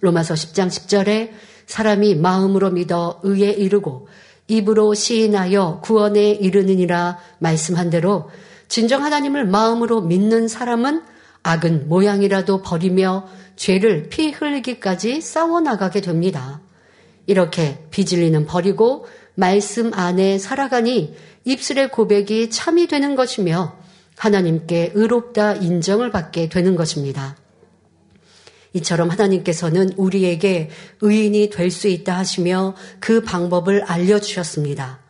[0.00, 1.30] 로마서 10장 10절에
[1.66, 4.08] 사람이 마음으로 믿어 의에 이르고
[4.48, 8.30] 입으로 시인하여 구원에 이르느니라 말씀한 대로
[8.68, 11.02] 진정 하나님을 마음으로 믿는 사람은
[11.42, 16.60] 악은 모양이라도 버리며 죄를 피 흘리기까지 싸워나가게 됩니다.
[17.26, 23.78] 이렇게 비질리는 버리고 말씀 안에 살아가니 입술의 고백이 참이 되는 것이며
[24.16, 27.36] 하나님께 의롭다 인정을 받게 되는 것입니다.
[28.72, 35.00] 이처럼 하나님께서는 우리에게 의인이 될 수 있다 하시며 그 방법을 알려주셨습니다.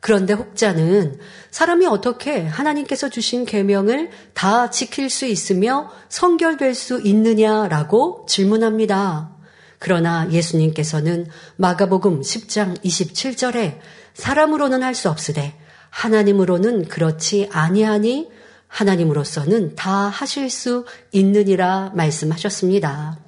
[0.00, 1.18] 그런데 혹자는
[1.50, 9.39] 사람이 어떻게 하나님께서 주신 계명을 다 지킬 수 있으며 성결될 수 있느냐라고 질문합니다.
[9.80, 13.78] 그러나 예수님께서는 마가복음 10장 27절에
[14.14, 15.54] 사람으로는 할 수 없으되
[15.88, 18.28] 하나님으로는 그렇지 아니하니
[18.68, 23.18] 하나님으로서는 다 하실 수 있느니라 말씀하셨습니다.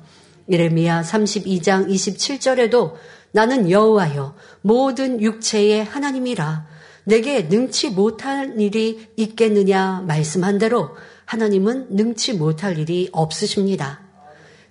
[0.51, 2.95] 예레미야 32장 27절에도
[3.33, 6.67] 나는 여호와여 모든 육체의 하나님이라
[7.05, 10.91] 내게 능치 못할 일이 있겠느냐 말씀한 대로
[11.25, 14.12] 하나님은 능치 못할 일이 없으십니다.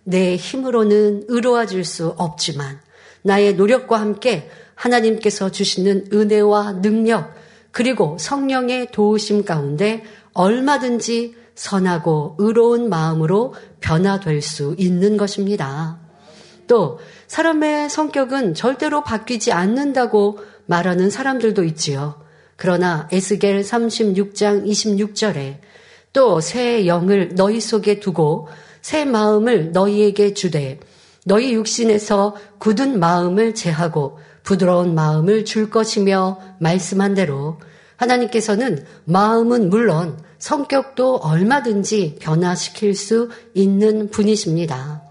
[0.03, 2.79] 내 힘으로는 의로워질 수 없지만
[3.21, 7.33] 나의 노력과 함께 하나님께서 주시는 은혜와 능력
[7.71, 15.99] 그리고 성령의 도우심 가운데 얼마든지 선하고 의로운 마음으로 변화될 수 있는 것입니다.
[16.67, 22.21] 또 사람의 성격은 절대로 바뀌지 않는다고 말하는 사람들도 있지요.
[22.55, 25.59] 그러나 에스겔 36장 26절에
[26.13, 28.47] 또 새 영을 너희 속에 두고
[28.81, 30.79] 새 마음을 너희에게 주되
[31.25, 37.59] 너희 육신에서 굳은 마음을 제하고 부드러운 마음을 줄 것이며 말씀한 대로
[37.97, 45.03] 하나님께서는 마음은 물론 성격도 얼마든지 변화시킬 수 있는 분이십니다.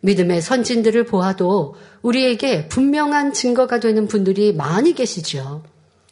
[0.00, 5.62] 믿음의 선진들을 보아도 우리에게 분명한 증거가 되는 분들이 많이 계시죠.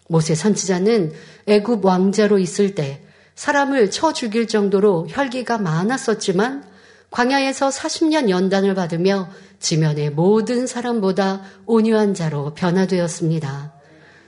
[0.09, 1.13] 모세 선지자는
[1.47, 3.03] 애굽 왕자로 있을 때
[3.35, 6.65] 사람을 쳐 죽일 정도로 혈기가 많았었지만
[7.11, 13.73] 광야에서 40년 연단을 받으며 지면의 모든 사람보다 온유한 자로 변화되었습니다.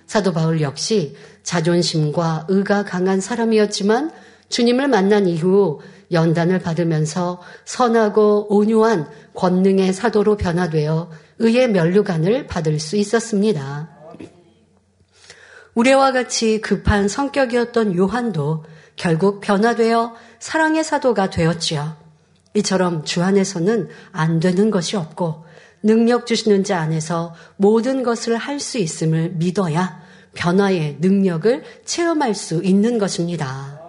[0.06, 4.10] 사도 바울 역시 자존심과 의가 강한 사람이었지만
[4.48, 13.90] 주님을 만난 이후 연단을 받으면서 선하고 온유한 권능의 사도로 변화되어 의의 면류관을 받을 수 있었습니다.
[15.74, 18.64] 우리와 같이 급한 성격이었던 요한도
[18.96, 22.07] 결국 변화되어 사랑의 사도가 되었지요.
[22.54, 25.44] 이처럼 주 안에서는 안 되는 것이 없고
[25.82, 30.00] 능력 주시는 자 안에서 모든 것을 할 수 있음을 믿어야
[30.34, 33.80] 변화의 능력을 체험할 수 있는 것입니다.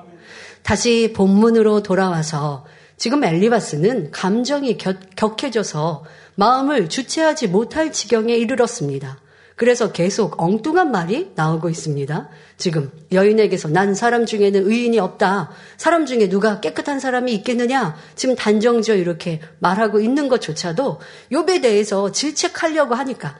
[0.62, 2.66] 다시 본문으로 돌아와서
[2.98, 4.78] 지금 엘리바스는 감정이
[5.16, 6.04] 격해져서
[6.36, 9.20] 마음을 주체하지 못할 지경에 이르렀습니다.
[9.60, 12.30] 그래서 계속 엉뚱한 말이 나오고 있습니다.
[12.56, 15.50] 지금 여인에게서 난 사람 중에는 의인이 없다.
[15.76, 17.98] 사람 중에 누가 깨끗한 사람이 있겠느냐?
[18.16, 21.02] 지금 단정지어 이렇게 말하고 있는 것조차도
[21.34, 23.36] 욥에 대해서 질책하려고 하니까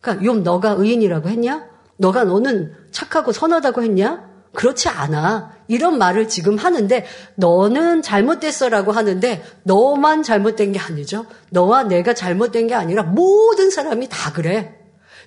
[0.00, 1.66] 그러니까 욥 너가 의인이라고 했냐?
[1.98, 4.30] 너가 너는 착하고 선하다고 했냐?
[4.54, 5.52] 그렇지 않아.
[5.68, 11.26] 이런 말을 지금 하는데 너는 잘못됐어라고 하는데 너만 잘못된 게 아니죠.
[11.50, 14.78] 너와 내가 잘못된 게 아니라 모든 사람이 다 그래.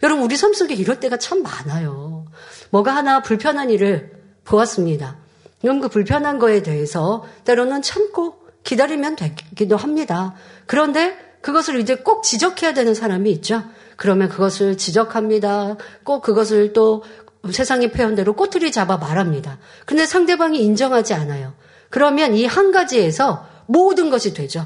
[0.03, 2.25] 여러분, 우리 삶 속에 이럴 때가 참 많아요.
[2.69, 4.11] 뭐가 하나 불편한 일을
[4.43, 5.17] 보았습니다.
[5.61, 10.35] 그럼 그 불편한 거에 대해서 때로는 참고 기다리면 되기도 합니다.
[10.65, 13.63] 그런데 그것을 이제 꼭 지적해야 되는 사람이 있죠.
[13.95, 15.77] 그러면 그것을 지적합니다.
[16.03, 17.03] 꼭 그것을 또
[17.49, 19.59] 세상의 표현대로 꼬투리 잡아 말합니다.
[19.85, 21.53] 근데 상대방이 인정하지 않아요.
[21.89, 24.65] 그러면 이 한 가지에서 모든 것이 되죠.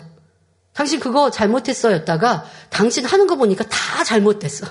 [0.73, 4.65] 당신 그거 잘못했어였다가 당신 하는 거 보니까 다 잘못됐어.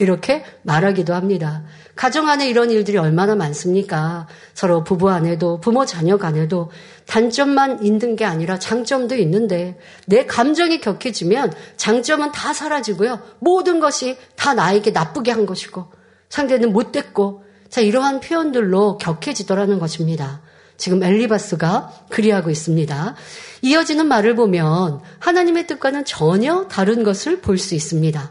[0.00, 1.64] 이렇게 말하기도 합니다.
[1.96, 4.28] 가정 안에 이런 일들이 얼마나 많습니까?
[4.54, 6.70] 서로 부부 안에도 부모 자녀 간에도
[7.06, 13.20] 단점만 있는 게 아니라 장점도 있는데 내 감정이 격해지면 장점은 다 사라지고요.
[13.40, 15.86] 모든 것이 다 나에게 나쁘게 한 것이고
[16.28, 20.42] 상대는 못됐고 자 이러한 표현들로 격해지더라는 것입니다.
[20.76, 23.16] 지금 엘리바스가 그리하고 있습니다.
[23.62, 28.30] 이어지는 말을 보면 하나님의 뜻과는 전혀 다른 것을 볼 수 있습니다.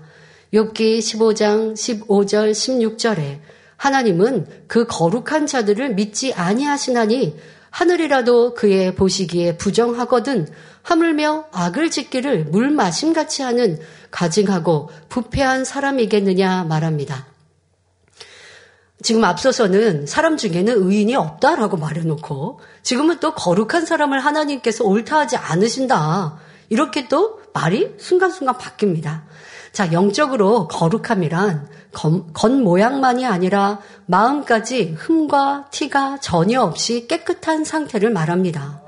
[0.54, 3.40] 욥기 15장 15절 16절에
[3.76, 7.38] 하나님은 그 거룩한 자들을 믿지 아니하시나니
[7.70, 10.48] 하늘이라도 그의 보시기에 부정하거든
[10.82, 13.78] 하물며 악을 짓기를 물 마심같이 하는
[14.10, 17.28] 가증하고 부패한 사람이겠느냐 말합니다.
[19.04, 26.40] 지금 앞서서는 사람 중에는 의인이 없다라고 말해놓고 지금은 또 거룩한 사람을 하나님께서 옳다 하지 않으신다.
[26.70, 29.22] 이렇게 또 말이 순간순간 바뀝니다.
[29.78, 31.68] 자, 영적으로 거룩함이란
[32.34, 38.82] 겉 모양만이 아니라 마음까지 흠과 티가 전혀 없이 깨끗한 상태를 말합니다.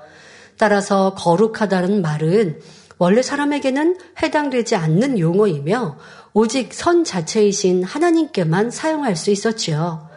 [0.58, 2.60] 따라서 거룩하다는 말은
[2.98, 6.00] 원래 사람에게는 해당되지 않는 용어이며
[6.34, 10.10] 오직 선 자체이신 하나님께만 사용할 수 있었지요.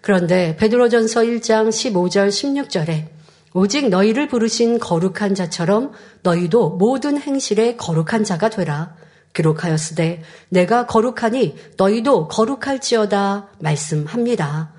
[0.00, 3.06] 그런데 베드로전서 1장 15절 16절에
[3.52, 5.90] 오직 너희를 부르신 거룩한 자처럼
[6.22, 8.94] 너희도 모든 행실에 거룩한 자가 되라.
[9.34, 14.72] 기록하였으되 내가 거룩하니 너희도 거룩할지어다 말씀합니다.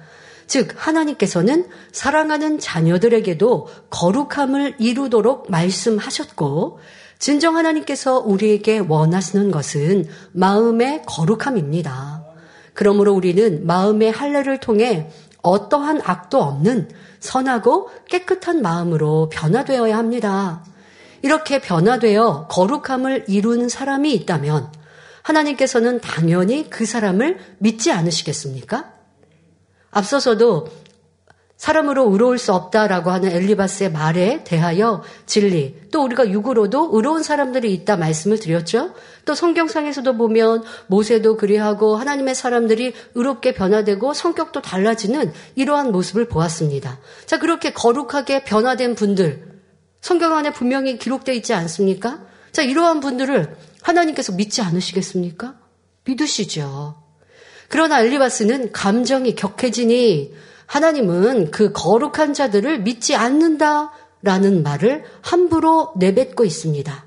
[0.47, 6.79] 즉 하나님께서는 사랑하는 자녀들에게도 거룩함을 이루도록 말씀하셨고
[7.17, 12.23] 진정 하나님께서 우리에게 원하시는 것은 마음의 거룩함입니다.
[12.73, 15.09] 그러므로 우리는 마음의 할례를 통해
[15.41, 16.89] 어떠한 악도 없는
[17.19, 20.63] 선하고 깨끗한 마음으로 변화되어야 합니다.
[21.25, 24.71] 이렇게 변화되어 거룩함을 이룬 사람이 있다면
[25.23, 28.93] 하나님께서는 당연히 그 사람을 믿지 않으시겠습니까?
[29.89, 30.67] 앞서서도
[31.57, 37.97] 사람으로 의로울 수 없다라고 하는 엘리바스의 말에 대하여 진리, 또 우리가 육으로도 의로운 사람들이 있다
[37.97, 38.93] 말씀을 드렸죠.
[39.25, 46.99] 또 성경상에서도 보면 모세도 그리하고 하나님의 사람들이 의롭게 변화되고 성격도 달라지는 이러한 모습을 보았습니다.
[47.25, 49.54] 자, 그렇게 거룩하게 변화된 분들,
[50.05, 52.19] 성경 안에 분명히 기록되어 있지 않습니까?
[52.51, 55.55] 자, 이러한 분들을 하나님께서 믿지 않으시겠습니까?
[56.03, 57.01] 믿으시죠.
[57.69, 60.31] 그러나 엘리바스는 감정이 격해지니
[60.67, 67.05] 하나님은 그 거룩한 자들을 믿지 않는다라는 말을 함부로 내뱉고 있습니다.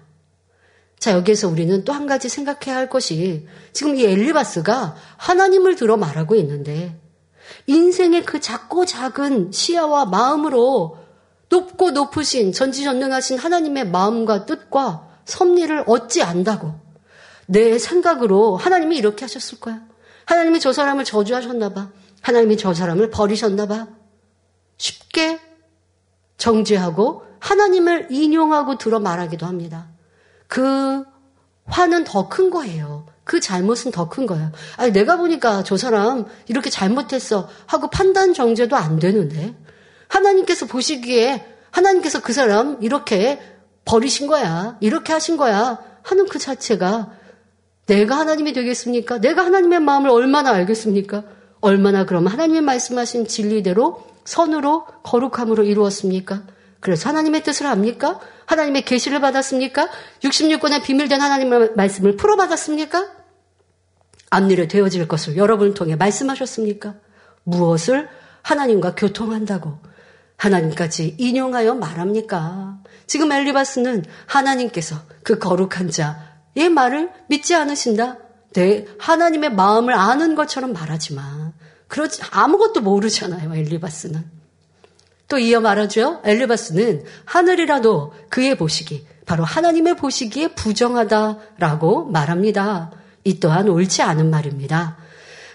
[0.98, 6.34] 자, 여기에서 우리는 또 한 가지 생각해야 할 것이 지금 이 엘리바스가 하나님을 들어 말하고
[6.34, 6.98] 있는데
[7.68, 10.97] 인생의 그 작고 작은 시야와 마음으로
[11.48, 16.74] 높고 높으신 전지전능하신 하나님의 마음과 뜻과 섭리를 얻지 안다고
[17.46, 19.80] 내 생각으로 하나님이 이렇게 하셨을 거야.
[20.26, 21.88] 하나님이 저 사람을 저주하셨나 봐.
[22.20, 23.88] 하나님이 저 사람을 버리셨나 봐.
[24.76, 25.40] 쉽게
[26.36, 29.88] 정죄하고 하나님을 인용하고 들어 말하기도 합니다.
[30.46, 31.04] 그
[31.66, 33.06] 화는 더 큰 거예요.
[33.24, 34.52] 그 잘못은 더 큰 거예요.
[34.76, 39.54] 아니, 내가 보니까 저 사람 이렇게 잘못했어 하고 판단 정죄도 안 되는데
[40.08, 43.40] 하나님께서 보시기에 하나님께서 그 사람 이렇게
[43.84, 44.76] 버리신 거야.
[44.80, 45.78] 이렇게 하신 거야.
[46.02, 47.12] 하는 그 자체가
[47.86, 49.18] 내가 하나님이 되겠습니까?
[49.18, 51.24] 내가 하나님의 마음을 얼마나 알겠습니까?
[51.60, 56.42] 얼마나 그럼 하나님의 말씀하신 진리대로 선으로 거룩함으로 이루었습니까?
[56.80, 58.20] 그래서 하나님의 뜻을 압니까?
[58.46, 59.88] 하나님의 계시를 받았습니까?
[60.22, 63.18] 66권의 비밀된 하나님의 말씀을 풀어받았습니까?
[64.30, 66.94] 앞일에 되어질 것을 여러분을 통해 말씀하셨습니까?
[67.44, 68.08] 무엇을
[68.42, 69.78] 하나님과 교통한다고
[70.38, 72.78] 하나님까지 인용하여 말합니까?
[73.06, 78.18] 지금 엘리바스는 하나님께서 그 거룩한 자의 말을 믿지 않으신다.
[78.54, 81.52] 내 하나님의 마음을 아는 것처럼 말하지만
[81.88, 83.54] 그러지 아무것도 모르잖아요.
[83.54, 84.38] 엘리바스는.
[85.26, 86.20] 또 이어 말하죠.
[86.24, 92.92] 엘리바스는 하늘이라도 그의 보시기 바로 하나님의 보시기에 부정하다라고 말합니다.
[93.24, 94.96] 이 또한 옳지 않은 말입니다.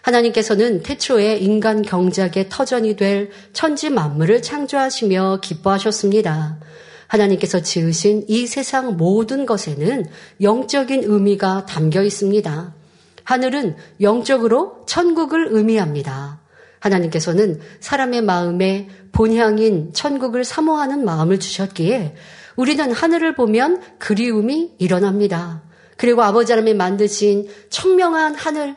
[0.04, 6.60] 하나님께서는 태초에 인간 경작의 터전이 될 천지 만물을 창조하시며 기뻐하셨습니다.
[7.08, 10.06] 하나님께서 지으신 이 세상 모든 것에는
[10.42, 12.76] 영적인 의미가 담겨 있습니다.
[13.24, 16.42] 하늘은 영적으로 천국을 의미합니다.
[16.80, 22.16] 하나님께서는 사람의 마음에 본향인 천국을 사모하는 마음을 주셨기에
[22.58, 25.64] 우리는 하늘을 보면 그리움이 일어납니다.
[25.96, 28.76] 그리고 아버지 하나님이 만드신 청명한 하늘,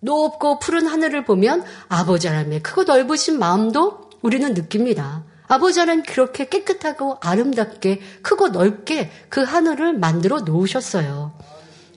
[0.00, 5.24] 높고 푸른 하늘을 보면 아버지 하나님의 크고 넓으신 마음도 우리는 느낍니다.
[5.46, 11.32] 아버지 하나님 그렇게 깨끗하고 아름답게 크고 넓게 그 하늘을 만들어 놓으셨어요.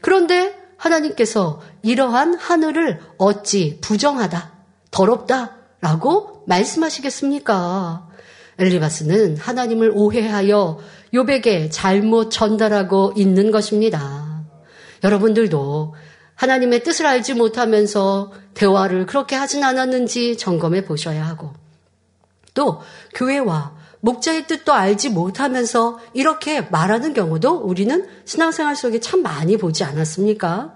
[0.02, 4.52] 그런데 하나님께서 이러한 하늘을 어찌 부정하다,
[4.90, 8.08] 더럽다 라고 말씀하시겠습니까?
[8.58, 10.80] 엘리바스는 하나님을 오해하여
[11.14, 14.44] 요백에 잘못 전달하고 있는 것입니다.
[15.04, 15.94] 여러분들도
[16.42, 21.54] 하나님의 뜻을 알지 못하면서 대화를 그렇게 하진 않았는지 점검해 보셔야 하고
[22.56, 22.82] 또
[23.14, 30.74] 교회와 목자의 뜻도 알지 못하면서 이렇게 말하는 경우도 우리는 신앙생활 속에 참 많이 보지 않았습니까?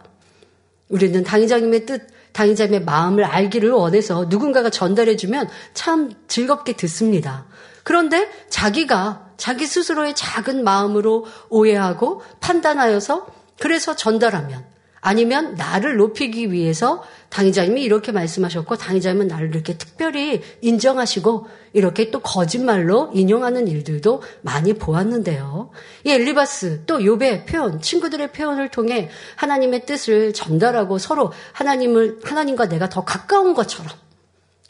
[0.89, 7.47] 우리는 당의자님의 뜻, 당의자님의 마음을 알기를 원해서 누군가가 전달해주면 참 즐겁게 듣습니다.
[7.83, 13.25] 그런데 자기가 자기 스스로의 작은 마음으로 오해하고 판단하여서
[13.59, 14.74] 그래서 전달하면
[15.07, 23.11] 아니면 나를 높이기 위해서 당의자님이 이렇게 말씀하셨고 당의자님은 나를 이렇게 특별히 인정하시고 이렇게 또 거짓말로
[23.13, 25.69] 인용하는 일들도 많이 보았는데요.
[26.05, 32.89] 이 엘리바스 또 욥의 표현, 친구들의 표현을 통해 하나님의 뜻을 전달하고 서로 하나님을 하나님과 내가
[32.89, 33.91] 더 가까운 것처럼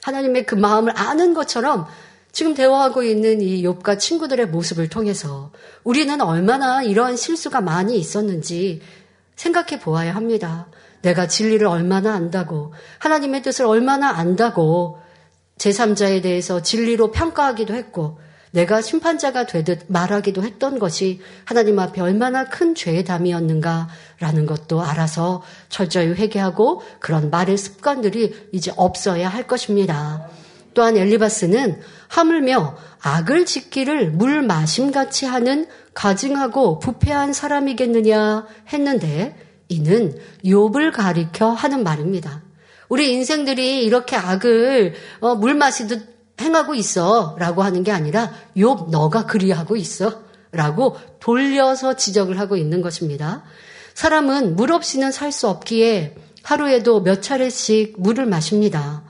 [0.01, 1.88] 하나님의 그 마음을 아는 것처럼
[2.33, 5.53] 지금 대화하고 있는 이 욥과 친구들의 모습을 통해서
[5.86, 8.81] 우리는 얼마나 이러한 실수가 많이 있었는지
[9.36, 10.67] 생각해 보아야 합니다.
[11.01, 14.99] 내가 진리를 얼마나 안다고, 하나님의 뜻을 얼마나 안다고,
[15.57, 18.19] 제3자에 대해서 진리로 평가하기도 했고,
[18.55, 26.07] 내가 심판자가 되듯 말하기도 했던 것이 하나님 앞에 얼마나 큰 죄의 담이었는가라는 것도 알아서 철저히
[26.07, 30.29] 회개하고 그런 말의 습관들이 이제 없어야 할 것입니다.
[30.73, 39.35] 또한 엘리바스는 하물며 악을 짓기를 물 마심같이 하는 가증하고 부패한 사람이겠느냐 했는데
[39.67, 42.43] 이는 욥을 가리켜 하는 말입니다.
[42.87, 49.75] 우리 인생들이 이렇게 악을 어, 물 마시듯 행하고 있어라고 하는 게 아니라 욥 너가 그리하고
[49.75, 53.43] 있어라고 돌려서 지적을 하고 있는 것입니다.
[53.95, 59.03] 사람은 물 없이는 살 수 없기에 하루에도 몇 차례씩 물을 마십니다.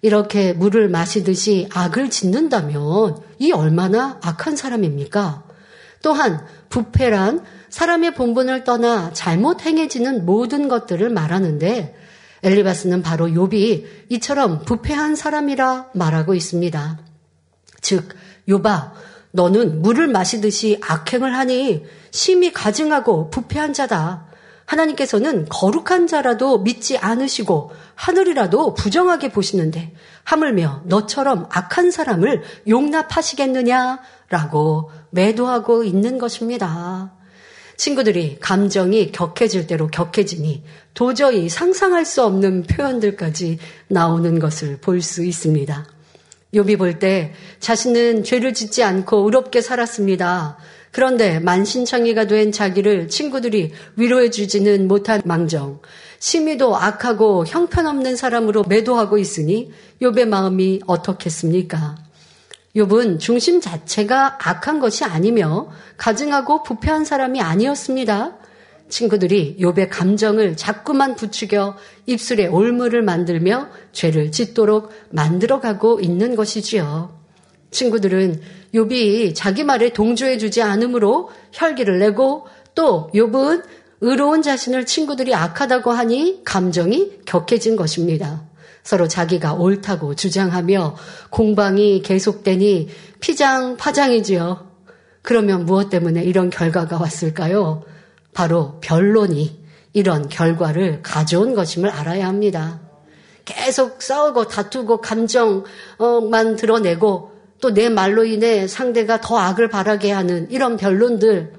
[0.00, 5.47] 이렇게 물을 마시듯이 악을 짓는다면 이 얼마나 악한 사람입니까?
[6.02, 11.96] 또한 부패란 사람의 본분을 떠나 잘못 행해지는 모든 것들을 말하는데
[12.42, 16.98] 엘리바스는 바로 욥이 이처럼 부패한 사람이라 말하고 있습니다.
[17.80, 18.08] 즉
[18.48, 18.92] 욥아
[19.32, 24.26] 너는 물을 마시듯이 악행을 하니 심히 가증하고 부패한 자다.
[24.64, 29.94] 하나님께서는 거룩한 자라도 믿지 않으시고 하늘이라도 부정하게 보시는데
[30.24, 37.12] 하물며 너처럼 악한 사람을 용납하시겠느냐 라고 매도하고 있는 것입니다.
[37.76, 40.64] 친구들이 감정이 격해질 대로 격해지니
[40.94, 45.86] 도저히 상상할 수 없는 표현들까지 나오는 것을 볼 수 있습니다.
[46.54, 50.56] 욥이 볼때 자신은 죄를 짓지 않고 의롭게 살았습니다.
[50.90, 55.80] 그런데 만신창이가 된 자기를 친구들이 위로해 주지는 못한 망정,
[56.18, 59.70] 심히도 악하고 형편없는 사람으로 매도하고 있으니
[60.00, 62.07] 욥의 마음이 어떻겠습니까?
[62.78, 68.36] 욥은 중심 자체가 악한 것이 아니며 가증하고 부패한 사람이 아니었습니다.
[68.88, 71.76] 친구들이 욥의 감정을 자꾸만 부추겨
[72.06, 77.18] 입술에 올물을 만들며 죄를 짓도록 만들어가고 있는 것이지요.
[77.70, 78.40] 친구들은
[78.74, 83.64] 욥이 자기 말에 동조해 주지 않으므로 혈기를 내고 또 욥은
[84.00, 88.47] 의로운 자신을 친구들이 악하다고 하니 감정이 격해진 것입니다.
[88.88, 90.96] 서로 자기가 옳다고 주장하며
[91.28, 92.88] 공방이 계속되니
[93.20, 94.66] 피장 파장이지요.
[95.20, 97.82] 그러면 무엇 때문에 이런 결과가 왔을까요?
[98.32, 99.62] 바로 변론이
[99.92, 102.80] 이런 결과를 가져온 것임을 알아야 합니다.
[103.44, 110.78] 계속 싸우고 다투고 감정만 드러내고 또 내 말로 인해 상대가 더 악을 바라게 하는 이런
[110.78, 111.52] 변론들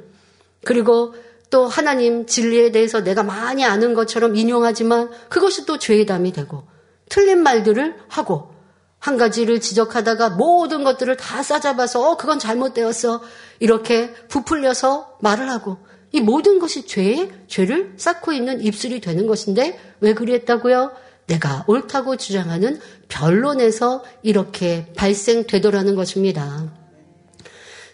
[0.66, 1.14] 그리고
[1.52, 6.64] 또 하나님 진리에 대해서 내가 많이 아는 것처럼 인용하지만 그것이 또 죄의 담이 되고
[7.10, 8.54] 틀린 말들을 하고
[9.00, 13.22] 한 가지를 지적하다가 모든 것들을 다 싸잡아서 어 그건 잘못되었어
[13.60, 15.78] 이렇게 부풀려서 말을 하고
[16.12, 20.92] 이 모든 것이 죄의 죄를 쌓고 있는 입술이 되는 것인데 왜 그랬다고요?
[21.28, 26.79] 내가 옳다고 주장하는 변론에서 이렇게 발생되더라는 것입니다.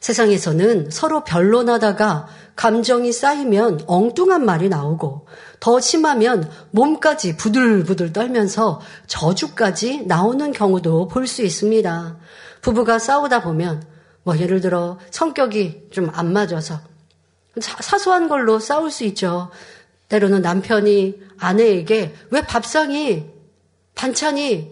[0.05, 5.25] 세상에서는 서로 변론하다가 감정이 쌓이면 엉뚱한 말이 나오고
[5.59, 12.17] 더 심하면 몸까지 부들부들 떨면서 저주까지 나오는 경우도 볼 수 있습니다.
[12.61, 13.83] 부부가 싸우다 보면
[14.21, 16.79] 뭐 예를 들어 성격이 좀 안 맞아서
[17.59, 19.49] 사소한 걸로 싸울 수 있죠.
[20.09, 23.25] 때로는 남편이 아내에게 왜 밥상이
[23.95, 24.71] 반찬이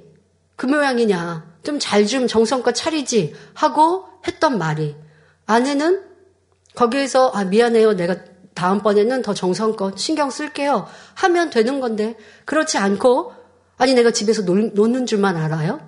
[0.56, 4.96] 그 모양이냐 좀 잘좀 정성껏 차리지 하고 했던 말이
[5.46, 6.02] 아내는
[6.76, 7.94] 거기에서 아 미안해요.
[7.94, 8.16] 내가
[8.54, 10.88] 다음번에는 더 정성껏 신경 쓸게요.
[11.16, 12.16] 하면 되는 건데
[12.46, 13.34] 그렇지 않고
[13.78, 15.82] 아니 내가 집에서 놀, 노는 줄만 알아요?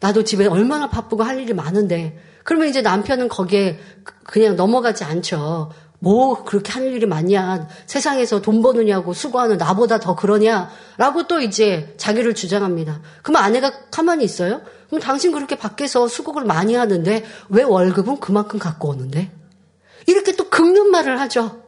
[0.00, 3.78] 나도 집에 얼마나 바쁘고 할 일이 많은데 그러면 이제 남편은 거기에
[4.24, 5.70] 그냥 넘어가지 않죠.
[6.00, 7.68] 뭐 그렇게 할 일이 많냐.
[7.86, 10.70] 세상에서 돈 버느냐고 수고하는 나보다 더 그러냐.
[10.96, 13.00] 라고 또 이제 자기를 주장합니다.
[13.22, 14.62] 그러면 아내가 가만히 있어요?
[14.88, 19.30] 그럼 당신 그렇게 밖에서 수고를 많이 하는데 왜 월급은 그만큼 갖고 오는데?
[20.06, 21.62] 이렇게 또 긁는 말을 하죠.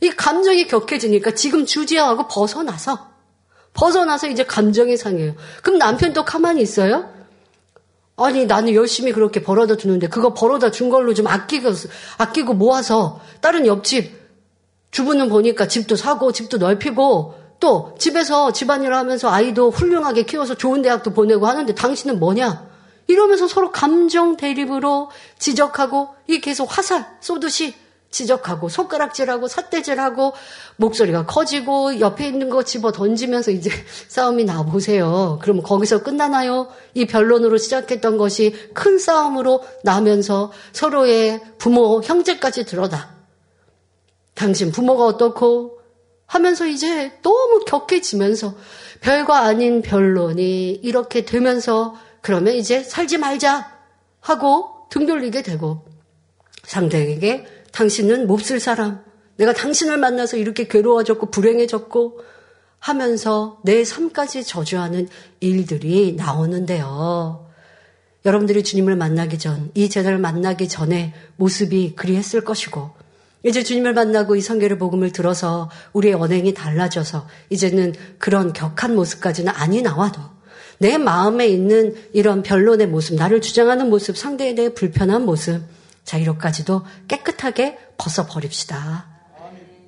[0.00, 3.12] 이 감정이 격해지니까 지금 주지하고 벗어나서
[3.72, 5.34] 벗어나서 이제 감정이 상해요.
[5.62, 7.10] 그럼 남편도 가만히 있어요?
[8.16, 11.70] 아니 나는 열심히 그렇게 벌어다 주는데 그거 벌어다 준 걸로 좀 아끼고
[12.18, 14.20] 아끼고 모아서 다른 옆집
[14.90, 21.12] 주부는 보니까 집도 사고 집도 넓히고 또 집에서 집안일 하면서 아이도 훌륭하게 키워서 좋은 대학도
[21.12, 22.68] 보내고 하는데 당신은 뭐냐?
[23.06, 27.74] 이러면서 서로 감정 대립으로 지적하고 이 계속 화살 쏘듯이
[28.10, 30.32] 지적하고 손가락질하고 삿대질하고
[30.74, 33.70] 목소리가 커지고 옆에 있는 거 집어 던지면서 이제
[34.08, 35.38] 싸움이 나 보세요.
[35.40, 36.66] 그럼 거기서 끝나나요?
[36.94, 43.10] 이 변론으로 시작했던 것이 큰 싸움으로 나면서 서로의 부모 형제까지 들어다.
[44.34, 45.81] 당신 부모가 어떻고
[46.32, 48.54] 하면서 이제 너무 격해지면서
[49.02, 53.70] 별거 아닌 변론이 이렇게 되면서 그러면 이제 살지 말자
[54.18, 55.84] 하고 등 돌리게 되고
[56.64, 59.04] 상대에게 당신은 몹쓸 사람.
[59.36, 62.20] 내가 당신을 만나서 이렇게 괴로워졌고 불행해졌고
[62.78, 65.08] 하면서 내 삶까지 저주하는
[65.40, 67.46] 일들이 나오는데요.
[68.24, 73.01] 여러분들이 주님을 만나기 전, 이 제자를 만나기 전에 모습이 그리했을 것이고,
[73.44, 79.82] 이제 주님을 만나고 이 성계를 복음을 들어서 우리의 언행이 달라져서 이제는 그런 격한 모습까지는 아니
[79.82, 80.20] 나와도
[80.78, 85.62] 내 마음에 있는 이런 변론의 모습, 나를 주장하는 모습, 상대에 대해 불편한 모습,
[86.04, 89.06] 자, 이것까지도 깨끗하게 벗어버립시다.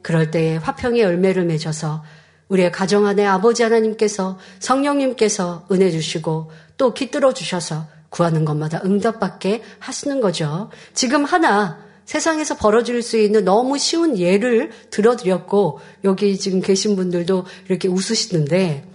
[0.03, 2.05] 그럴 때에 화평의 열매를 맺어서
[2.49, 10.21] 우리의 가정 안에 아버지 하나님께서 성령님께서 은혜 주시고 또 깃들어 주셔서 구하는 것마다 응답받게 하시는
[10.21, 10.71] 거죠.
[10.93, 17.89] 지금 하나 세상에서 벌어질 수 있는 너무 쉬운 예를 들어드렸고 여기 지금 계신 분들도 이렇게
[17.89, 18.87] 웃으시는데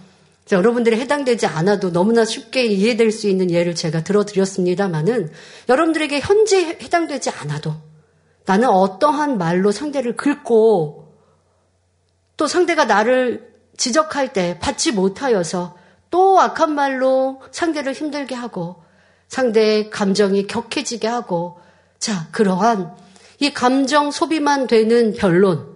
[0.52, 5.30] 여러분들이 해당되지 않아도 너무나 쉽게 이해될 수 있는 예를 제가 들어드렸습니다만은
[5.68, 7.74] 여러분들에게 현재 해당되지 않아도
[8.46, 11.14] 나는 어떠한 말로 상대를 긁고
[12.36, 15.76] 또 상대가 나를 지적할 때 받지 못하여서
[16.10, 18.82] 또 악한 말로 상대를 힘들게 하고
[19.28, 21.59] 상대의 감정이 격해지게 하고
[22.00, 22.96] 자, 그러한
[23.40, 25.66] 이 감정 소비만 되는 변론,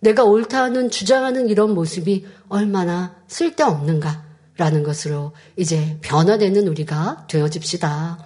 [0.00, 8.18] 내가 옳다는 주장하는 이런 모습이 얼마나 쓸데없는가라는 것으로 이제 변화되는 우리가 되어집시다.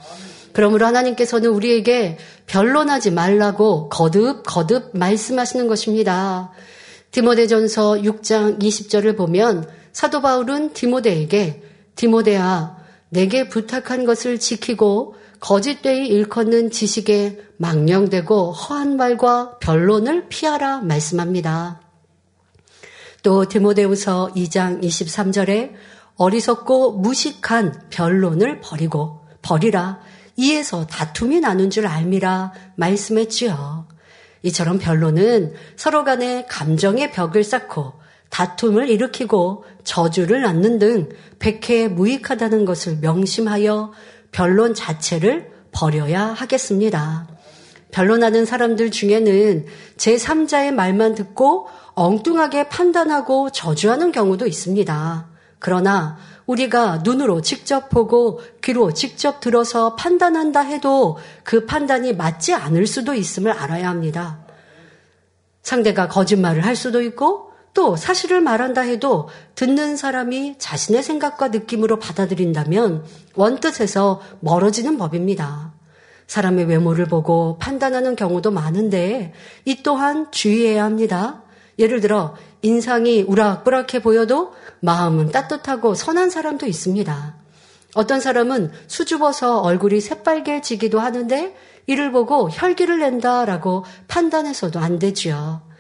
[0.54, 2.16] 그러므로 하나님께서는 우리에게
[2.46, 6.50] 변론하지 말라고 거듭 거듭 말씀하시는 것입니다.
[7.10, 11.62] 디모데전서 6장 20절을 보면 사도 바울은 디모데에게
[11.96, 12.76] 디모데아
[13.10, 21.82] 내게 부탁한 것을 지키고 거짓되이 일컫는 지식에 망령되고 허한 말과 변론을 피하라 말씀합니다.
[23.22, 25.72] 또 디모데후서 2장 23절에
[26.16, 30.00] 어리석고 무식한 변론을 버리고 버리라
[30.36, 33.86] 이에서 다툼이 나눈 줄 알미라 말씀했지요.
[34.44, 37.92] 이처럼 변론은 서로 간에 감정의 벽을 쌓고
[38.30, 43.92] 다툼을 일으키고 저주를 낳는 등 백해에 무익하다는 것을 명심하여
[44.34, 47.28] 변론 자체를 버려야 하겠습니다.
[47.92, 49.66] 변론하는 사람들 중에는
[49.96, 55.28] 제3자의 말만 듣고 엉뚱하게 판단하고 저주하는 경우도 있습니다.
[55.60, 63.14] 그러나 우리가 눈으로 직접 보고 귀로 직접 들어서 판단한다 해도 그 판단이 맞지 않을 수도
[63.14, 64.40] 있음을 알아야 합니다.
[65.62, 73.04] 상대가 거짓말을 할 수도 있고 또 사실을 말한다 해도 듣는 사람이 자신의 생각과 느낌으로 받아들인다면
[73.34, 75.74] 원뜻에서 멀어지는 법입니다.
[76.28, 81.42] 사람의 외모를 보고 판단하는 경우도 많은데 이 또한 주의해야 합니다.
[81.78, 87.34] 예를 들어 인상이 우락부락해 보여도 마음은 따뜻하고 선한 사람도 있습니다.
[87.96, 91.54] 어떤 사람은 수줍어서 얼굴이 새빨개지기도 하는데
[91.86, 95.73] 이를 보고 혈기를 낸다라고 판단해서도 안 되지요.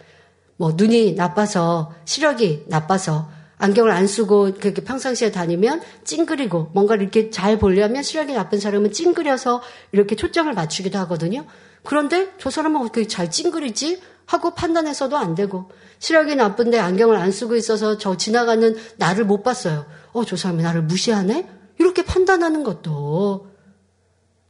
[0.56, 3.28] 뭐 눈이 나빠서 시력이 나빠서
[3.58, 9.62] 안경을 안 쓰고 그렇게 평상시에 다니면 찡그리고 뭔가를 이렇게 잘 보려면 시력이 나쁜 사람은 찡그려서
[9.92, 11.46] 이렇게 초점을 맞추기도 하거든요.
[11.82, 14.00] 그런데 저 사람은 어떻게 잘 찡그리지?
[14.26, 19.84] 하고 판단해서도 안 되고 시력이 나쁜데 안경을 안 쓰고 있어서 저 지나가는 나를 못 봤어요.
[20.12, 21.46] 어, 저 사람이 나를 무시하네?
[21.78, 23.48] 이렇게 판단하는 것도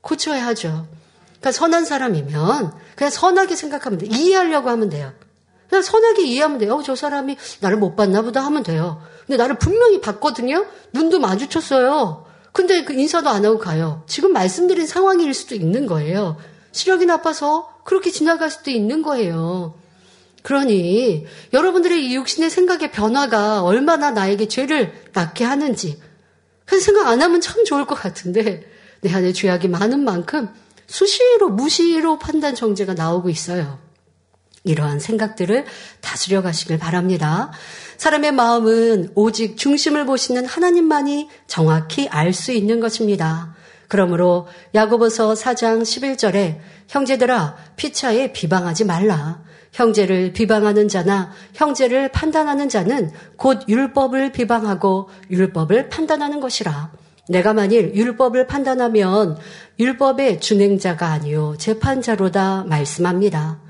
[0.01, 0.87] 고쳐야 하죠.
[1.41, 4.07] 그러니까 선한 사람이면 그냥 선하게 생각하면 돼.
[4.07, 5.13] 이해하려고 하면 돼요.
[5.69, 6.75] 그냥 선하게 이해하면 돼요.
[6.75, 9.03] 어, 저 사람이 나를 못 봤나 보다 하면 돼요.
[9.27, 10.67] 근데 나를 분명히 봤거든요.
[10.93, 12.27] 눈도 마주쳤어요.
[12.53, 14.05] 근데 그 인사도 안 하고 가요.
[14.07, 16.37] 지금 말씀드린 상황일 수도 있는 거예요.
[16.73, 19.75] 시력이 나빠서 그렇게 지나갈 수도 있는 거예요.
[20.43, 25.99] 그러니 여러분들의 이 육신의 생각의 변화가 얼마나 나에게 죄를 낳게 하는지
[26.67, 28.63] 그 생각 안 하면 참 좋을 것 같은데
[29.01, 30.49] 내 안에 죄악이 많은 만큼
[30.87, 33.79] 수시로 무시로 판단 정제가 나오고 있어요.
[34.65, 35.67] 이러한 생각들을
[36.01, 37.53] 다스려 가시길 바랍니다.
[37.99, 43.55] 사람의 마음은 오직 중심을 보시는 하나님만이 정확히 알 수 있는 것입니다.
[43.89, 46.59] 그러므로 야고보서 4장 11절에
[46.89, 49.45] 형제들아 피차에 비방하지 말라.
[49.73, 56.93] 형제를 비방하는 자나 형제를 판단하는 자는 곧 율법을 비방하고 율법을 판단하는 것이라.
[57.29, 59.37] 내가 만일 율법을 판단하면
[59.79, 63.64] 율법의 준행자가 아니요 재판자로다 말씀합니다.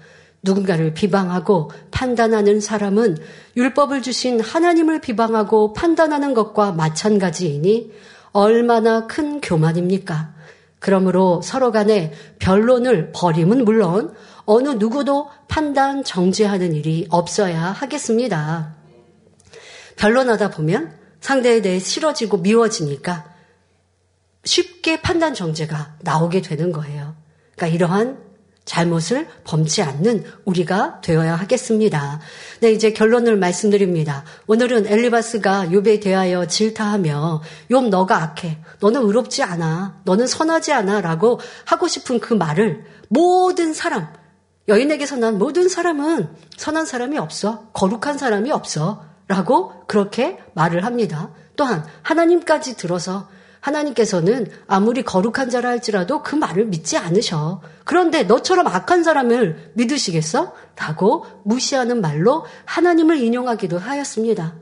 [0.45, 3.19] 누군가를 비방하고 판단하는 사람은
[3.57, 7.93] 율법을 주신 하나님을 비방하고 판단하는 것과 마찬가지이니
[8.33, 10.35] 얼마나 큰 교만입니까?
[10.79, 14.15] 그러므로 서로 간에 변론을 버림은 물론
[14.45, 18.75] 어느 누구도 판단 정지하는 일이 없어야 하겠습니다.
[19.97, 23.33] 변론하다 보면 상대에 대해 싫어지고 미워지니까
[24.45, 27.17] 쉽게 판단 정제가 나오게 되는 거예요.
[27.57, 28.24] 그러니까 이러한
[28.65, 32.21] 잘못을 범치 않는 우리가 되어야 하겠습니다.
[32.61, 34.25] 네, 이제 결론을 말씀드립니다.
[34.47, 38.59] 오늘은 엘리바스가 욥에 대하여 질타하며 욥 너가 악해.
[38.81, 40.01] 너는 의롭지 않아.
[40.05, 41.03] 너는 선하지 않아.
[41.03, 44.09] 라고 하고 싶은 그 말을 모든 사람,
[44.69, 47.69] 여인에게서 난 모든 사람은 선한 사람이 없어.
[47.75, 49.05] 거룩한 사람이 없어.
[49.29, 51.31] 라고 그렇게 말을 합니다.
[51.57, 53.29] 또한 하나님까지 들어서
[53.65, 57.63] 하나님께서는 아무리 거룩한 자라 할지라도 그 말을 믿지 않으셔.
[57.85, 60.55] 그런데 너처럼 악한 사람을 믿으시겠어?
[60.77, 64.55] 라고 무시하는 말로 하나님을 인용하기도 하였습니다.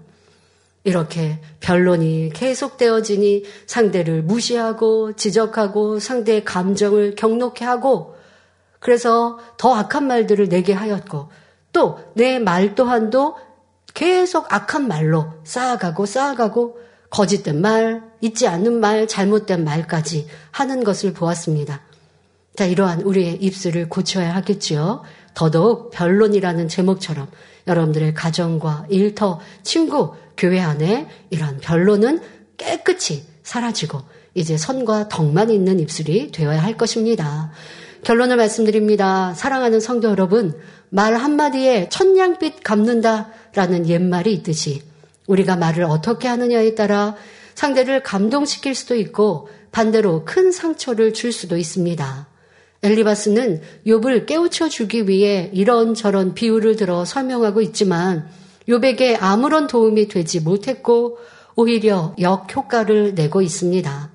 [0.84, 8.14] 이렇게 변론이 계속되어지니 상대를 무시하고 지적하고 상대의 감정을 경록해 하고
[8.80, 11.28] 그래서 더 악한 말들을 내게 하였고
[11.72, 13.36] 또 내 말 또한도
[13.94, 16.78] 계속 악한 말로 쌓아가고 쌓아가고
[17.10, 21.82] 거짓된 말, 있지 않는 말, 잘못된 말까지 하는 것을 보았습니다.
[22.56, 25.02] 자, 이러한 우리의 입술을 고쳐야 하겠지요.
[25.34, 27.28] 더더욱 변론이라는 제목처럼
[27.66, 32.20] 여러분들의 가정과 일터, 친구, 교회 안에 이러한 변론은
[32.56, 34.00] 깨끗이 사라지고
[34.34, 37.50] 이제 선과 덕만 있는 입술이 되어야 할 것입니다.
[38.04, 39.34] 결론을 말씀드립니다.
[39.34, 40.58] 사랑하는 성도 여러분,
[40.90, 44.82] 말 한마디에 천냥빛 갚는다라는 옛말이 있듯이
[45.26, 47.16] 우리가 말을 어떻게 하느냐에 따라
[47.54, 52.28] 상대를 감동시킬 수도 있고 반대로 큰 상처를 줄 수도 있습니다.
[52.82, 58.28] 엘리바스는 욥을 깨우쳐 주기 위해 이런저런 비유를 들어 설명하고 있지만
[58.68, 61.18] 욥에게 아무런 도움이 되지 못했고
[61.54, 64.10] 오히려 역효과를 내고 있습니다.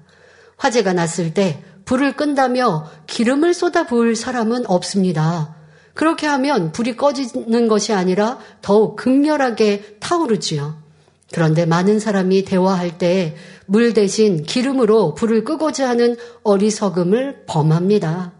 [0.58, 5.56] 화재가 났을 때 불을 끈다며 기름을 쏟아 부을 사람은 없습니다.
[5.94, 10.87] 그렇게 하면 불이 꺼지는 것이 아니라 더욱 극렬하게 타오르지요.
[11.34, 18.34] 그런데 많은 사람이 대화할 때물 대신 기름으로 불을 끄고자 하는 어리석음을 범합니다.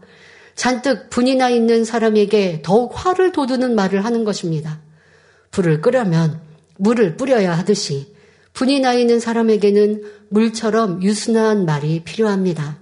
[0.54, 4.80] 잔뜩 분이 나 있는 사람에게 더욱 화를 돋우는 말을 하는 것입니다.
[5.50, 6.40] 불을 끄려면
[6.76, 8.12] 물을 뿌려야 하듯이
[8.54, 12.78] 분이 나 있는 사람에게는 물처럼 유순한 말이 필요합니다.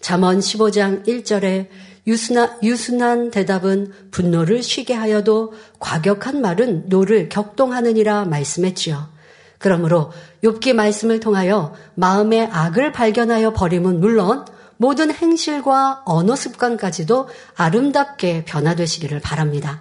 [0.00, 1.68] 잠언 15장 1절에
[2.06, 9.12] 유순한, 유순한 대답은 분노를 쉬게 하여도 과격한 말은 노를 격동하느니라 말씀했지요.
[9.58, 10.10] 그러므로
[10.42, 14.44] 욥기 말씀을 통하여 마음의 악을 발견하여 버림은 물론
[14.76, 19.80] 모든 행실과 언어 습관까지도 아름답게 변화되시기를 바랍니다.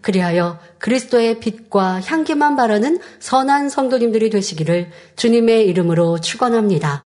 [0.00, 7.04] 그리하여 그리스도의 빛과 향기만 발하는 선한 성도님들이 되시기를 주님의 이름으로 축원합니다.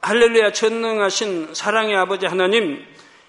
[0.00, 2.78] 할렐루야 전능하신 사랑의 아버지 하나님